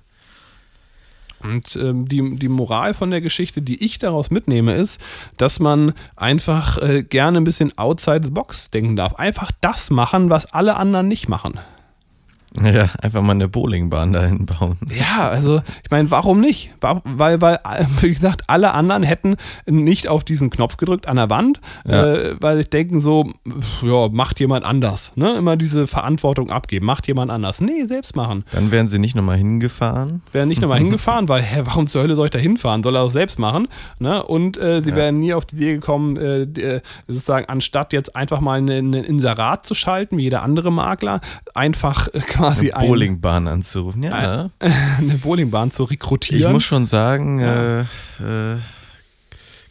Und 1.42 1.76
ähm, 1.76 2.09
die, 2.09 2.37
die 2.37 2.48
Moral 2.48 2.94
von 2.94 3.11
der 3.11 3.20
Geschichte, 3.20 3.62
die 3.62 3.83
ich 3.85 3.98
daraus 3.98 4.31
mitnehme, 4.31 4.74
ist, 4.74 5.00
dass 5.37 5.59
man 5.59 5.94
einfach 6.16 6.79
äh, 6.79 7.03
gerne 7.03 7.38
ein 7.38 7.44
bisschen 7.44 7.76
outside 7.79 8.20
the 8.24 8.31
box 8.31 8.70
denken 8.70 8.96
darf. 8.96 9.14
Einfach 9.14 9.50
das 9.61 9.90
machen, 9.90 10.31
was 10.31 10.53
alle 10.53 10.76
anderen 10.76 11.09
nicht 11.09 11.29
machen. 11.29 11.59
Ja, 12.70 12.88
einfach 13.00 13.22
mal 13.22 13.32
eine 13.32 13.48
Bowlingbahn 13.48 14.12
dahin 14.12 14.46
bauen. 14.46 14.76
Ja, 14.88 15.28
also 15.28 15.62
ich 15.82 15.90
meine, 15.90 16.10
warum 16.10 16.40
nicht? 16.40 16.70
Weil, 16.80 17.40
weil, 17.40 17.58
wie 18.00 18.10
gesagt, 18.10 18.42
alle 18.48 18.74
anderen 18.74 19.02
hätten 19.02 19.36
nicht 19.66 20.08
auf 20.08 20.24
diesen 20.24 20.50
Knopf 20.50 20.76
gedrückt 20.76 21.08
an 21.08 21.16
der 21.16 21.30
Wand, 21.30 21.60
ja. 21.86 22.14
äh, 22.14 22.36
weil 22.40 22.60
ich 22.60 22.70
denken 22.70 23.00
so, 23.00 23.30
ja, 23.82 24.08
macht 24.08 24.40
jemand 24.40 24.64
anders. 24.64 25.12
Ne? 25.16 25.36
Immer 25.36 25.56
diese 25.56 25.86
Verantwortung 25.86 26.50
abgeben, 26.50 26.86
macht 26.86 27.06
jemand 27.06 27.30
anders. 27.30 27.60
Nee, 27.60 27.84
selbst 27.86 28.16
machen. 28.16 28.44
Dann 28.52 28.70
wären 28.70 28.88
sie 28.88 28.98
nicht 28.98 29.16
nochmal 29.16 29.36
hingefahren. 29.36 30.22
Wären 30.32 30.48
nicht 30.48 30.60
nochmal 30.60 30.78
hingefahren, 30.80 31.28
weil, 31.28 31.42
hä, 31.42 31.62
warum 31.64 31.86
zur 31.86 32.02
Hölle 32.02 32.16
soll 32.16 32.26
ich 32.26 32.32
da 32.32 32.38
hinfahren? 32.38 32.82
Soll 32.82 32.96
er 32.96 33.02
auch 33.02 33.10
selbst 33.10 33.38
machen. 33.38 33.68
Ne? 33.98 34.22
Und 34.22 34.60
äh, 34.60 34.82
sie 34.82 34.90
ja. 34.90 34.96
wären 34.96 35.20
nie 35.20 35.34
auf 35.34 35.46
die 35.46 35.56
Idee 35.56 35.72
gekommen, 35.74 36.16
äh, 36.16 36.42
äh 36.42 36.80
sozusagen, 37.06 37.46
anstatt 37.46 37.92
jetzt 37.92 38.16
einfach 38.16 38.40
mal 38.40 38.60
ein 38.60 38.92
Inserat 38.92 39.66
zu 39.66 39.74
schalten, 39.74 40.16
wie 40.16 40.22
jeder 40.22 40.42
andere 40.42 40.70
Makler, 40.70 41.20
einfach 41.54 42.08
quasi 42.40 42.70
eine 42.72 42.88
Bowlingbahn 42.88 43.48
ein, 43.48 43.55
anzurufen. 43.55 44.03
Ja. 44.03 44.50
Eine 44.98 45.14
Bowlingbahn 45.14 45.70
zu 45.70 45.85
rekrutieren. 45.85 46.40
Ich 46.40 46.48
muss 46.53 46.64
schon 46.64 46.87
sagen, 46.87 47.40
ja. 47.40 47.81
äh, 47.81 48.55
äh, 48.55 48.59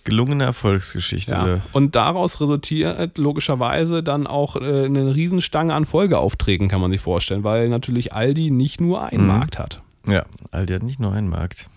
gelungene 0.04 0.44
Erfolgsgeschichte. 0.44 1.32
Ja. 1.32 1.62
Und 1.72 1.96
daraus 1.96 2.42
resultiert 2.42 3.18
logischerweise 3.18 4.04
dann 4.04 4.28
auch 4.28 4.56
äh, 4.56 4.86
eine 4.86 5.14
Riesenstange 5.14 5.74
an 5.74 5.86
Folgeaufträgen, 5.86 6.68
kann 6.68 6.82
man 6.82 6.92
sich 6.92 7.02
vorstellen, 7.02 7.44
weil 7.44 7.70
natürlich 7.70 8.14
Aldi 8.14 8.52
nicht 8.52 8.82
nur 8.82 9.04
einen 9.04 9.24
mhm. 9.24 9.28
Markt 9.30 9.60
hat. 9.60 9.82
Ja, 10.08 10.26
Aldi 10.52 10.74
hat 10.74 10.84
nicht 10.84 11.00
nur 11.00 11.14
einen 11.14 11.30
Markt. 11.30 11.70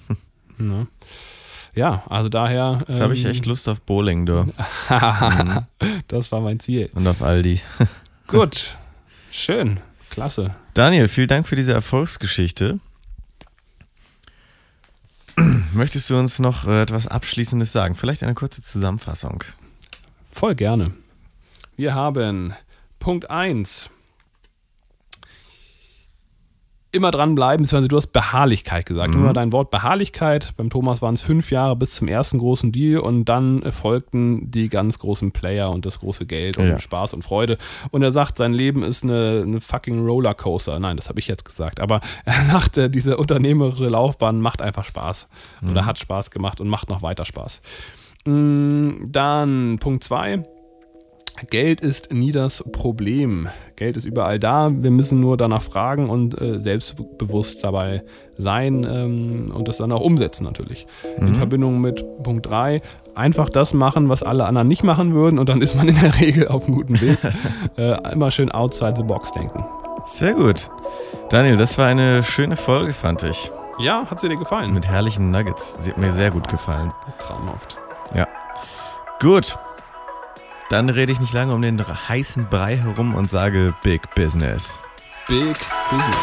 Ja. 0.59 0.87
Ja, 1.75 2.03
also 2.11 2.29
daher. 2.29 2.81
Jetzt 2.87 2.99
ähm, 2.99 3.05
habe 3.05 3.15
ich 3.15 3.25
echt 3.25 3.47
Lust 3.47 3.67
auf 3.67 3.81
Bowling, 3.81 4.27
du. 4.27 4.43
mhm. 4.91 5.67
Das 6.07 6.31
war 6.31 6.43
mein 6.43 6.61
Ziel. 6.61 6.91
Und 6.95 7.07
auf 7.07 7.23
Aldi. 7.23 7.63
Gut, 8.27 8.77
schön. 9.31 9.81
Klasse. 10.11 10.55
Daniel, 10.75 11.07
vielen 11.07 11.29
Dank 11.29 11.47
für 11.47 11.57
diese 11.57 11.73
Erfolgsgeschichte. 11.73 12.81
Möchtest 15.75 16.09
du 16.09 16.19
uns 16.19 16.39
noch 16.39 16.67
äh, 16.67 16.81
etwas 16.81 17.07
Abschließendes 17.07 17.73
sagen? 17.73 17.95
Vielleicht 17.95 18.23
eine 18.23 18.33
kurze 18.33 18.63
Zusammenfassung. 18.63 19.45
Voll 20.31 20.55
gerne. 20.55 20.93
Wir 21.77 21.95
haben 21.95 22.55
Punkt 22.99 23.31
1 23.31 23.91
immer 26.93 27.11
dranbleiben, 27.11 27.65
beziehungsweise 27.65 27.89
du 27.89 27.97
hast 27.97 28.09
Beharrlichkeit 28.09 28.87
gesagt. 28.87 29.15
Mhm. 29.15 29.23
Immer 29.23 29.33
dein 29.33 29.53
Wort 29.53 29.71
Beharrlichkeit. 29.71 30.53
Beim 30.57 30.71
Thomas 30.71 31.03
waren 31.03 31.15
es 31.15 31.23
fünf 31.23 31.51
Jahre 31.51 31.75
bis 31.75 31.97
zum 31.97 32.07
ersten 32.07 32.39
großen 32.39 32.71
Deal 32.71 33.01
und 33.01 33.25
dann 33.25 33.63
folgten 33.73 34.51
die 34.51 34.69
ganz 34.69 34.99
großen 34.99 35.33
Player 35.33 35.71
und 35.71 35.87
das 35.87 36.01
große 36.01 36.27
Geld 36.27 36.59
und 36.59 36.69
ja. 36.69 36.79
Spaß 36.79 37.15
und 37.15 37.23
Freude. 37.23 37.57
Und 37.91 38.03
er 38.03 38.13
sagt, 38.13 38.37
sein 38.37 38.53
Leben 38.53 38.83
ist 38.83 39.03
eine, 39.03 39.43
eine 39.47 39.61
fucking 39.61 40.05
Rollercoaster. 40.05 40.79
Nein, 40.79 40.97
das 40.97 41.09
habe 41.09 41.19
ich 41.19 41.29
jetzt 41.29 41.45
gesagt. 41.45 41.81
Aber 41.81 42.01
er 42.25 42.45
sagt, 42.45 42.77
diese 42.95 43.17
unternehmerische 43.17 43.89
Laufbahn 43.89 44.41
macht 44.41 44.61
einfach 44.61 44.85
Spaß. 44.85 45.29
Mhm. 45.63 45.71
Oder 45.71 45.87
hat 45.87 45.99
Spaß 45.99 46.31
gemacht 46.31 46.61
und 46.61 46.69
macht 46.69 46.91
noch 46.91 47.03
weiter 47.03 47.25
Spaß. 47.25 47.63
Mm, 48.27 49.11
dann 49.11 49.79
Punkt 49.81 50.05
zwei 50.05 50.43
Geld 51.51 51.81
ist 51.81 52.13
nie 52.13 52.31
das 52.31 52.63
Problem. 52.73 53.49
Geld 53.77 53.97
ist 53.97 54.05
überall 54.05 54.39
da. 54.39 54.71
Wir 54.73 54.91
müssen 54.91 55.21
nur 55.21 55.37
danach 55.37 55.63
fragen 55.63 56.11
und 56.11 56.41
äh, 56.41 56.61
selbstbewusst 56.61 57.65
dabei 57.65 58.03
sein 58.37 58.87
ähm, 58.89 59.53
und 59.55 59.67
das 59.67 59.79
dann 59.79 59.93
auch 59.93 60.03
umsetzen 60.03 60.45
natürlich. 60.45 60.87
Mhm. 61.19 61.29
In 61.29 61.35
Verbindung 61.35 61.81
mit 61.81 62.05
Punkt 62.23 62.49
3, 62.49 62.83
einfach 63.15 63.49
das 63.49 63.75
machen, 63.75 64.09
was 64.09 64.23
alle 64.23 64.45
anderen 64.45 64.69
nicht 64.69 64.85
machen 64.85 65.15
würden 65.15 65.39
und 65.39 65.49
dann 65.49 65.63
ist 65.63 65.75
man 65.75 65.89
in 65.89 65.99
der 66.01 66.19
Regel 66.21 66.49
auf 66.49 66.67
einem 66.67 66.77
guten 66.77 67.01
Weg. 67.01 67.19
äh, 67.77 68.13
immer 68.13 68.31
schön 68.31 68.53
outside 68.53 68.95
the 68.97 69.03
box 69.03 69.33
denken. 69.33 69.65
Sehr 70.05 70.35
gut. 70.35 70.71
Daniel, 71.31 71.57
das 71.57 71.79
war 71.79 71.87
eine 71.87 72.23
schöne 72.23 72.57
Folge, 72.57 72.93
fand 72.93 73.23
ich. 73.23 73.51
Ja, 73.79 74.07
hat 74.11 74.21
sie 74.21 74.29
dir 74.29 74.37
gefallen? 74.37 74.75
Mit 74.75 74.87
herrlichen 74.87 75.31
Nuggets. 75.31 75.77
Sie 75.79 75.91
hat 75.91 75.99
mir 75.99 76.13
sehr 76.13 76.31
gut 76.31 76.49
gefallen. 76.49 76.93
Traumhaft. 77.19 77.79
Ja. 78.15 78.29
Gut. 79.21 79.57
Dann 80.73 80.89
rede 80.89 81.13
ich 81.13 81.21
nicht 81.21 81.35
lange 81.35 81.55
um 81.55 81.61
den 81.61 81.79
heißen 81.79 82.47
Brei 82.49 82.79
herum 82.79 83.15
und 83.15 83.31
sage 83.31 83.75
Big 83.83 84.15
Business. 84.15 84.81
Big 85.29 85.59
Business. 85.91 86.17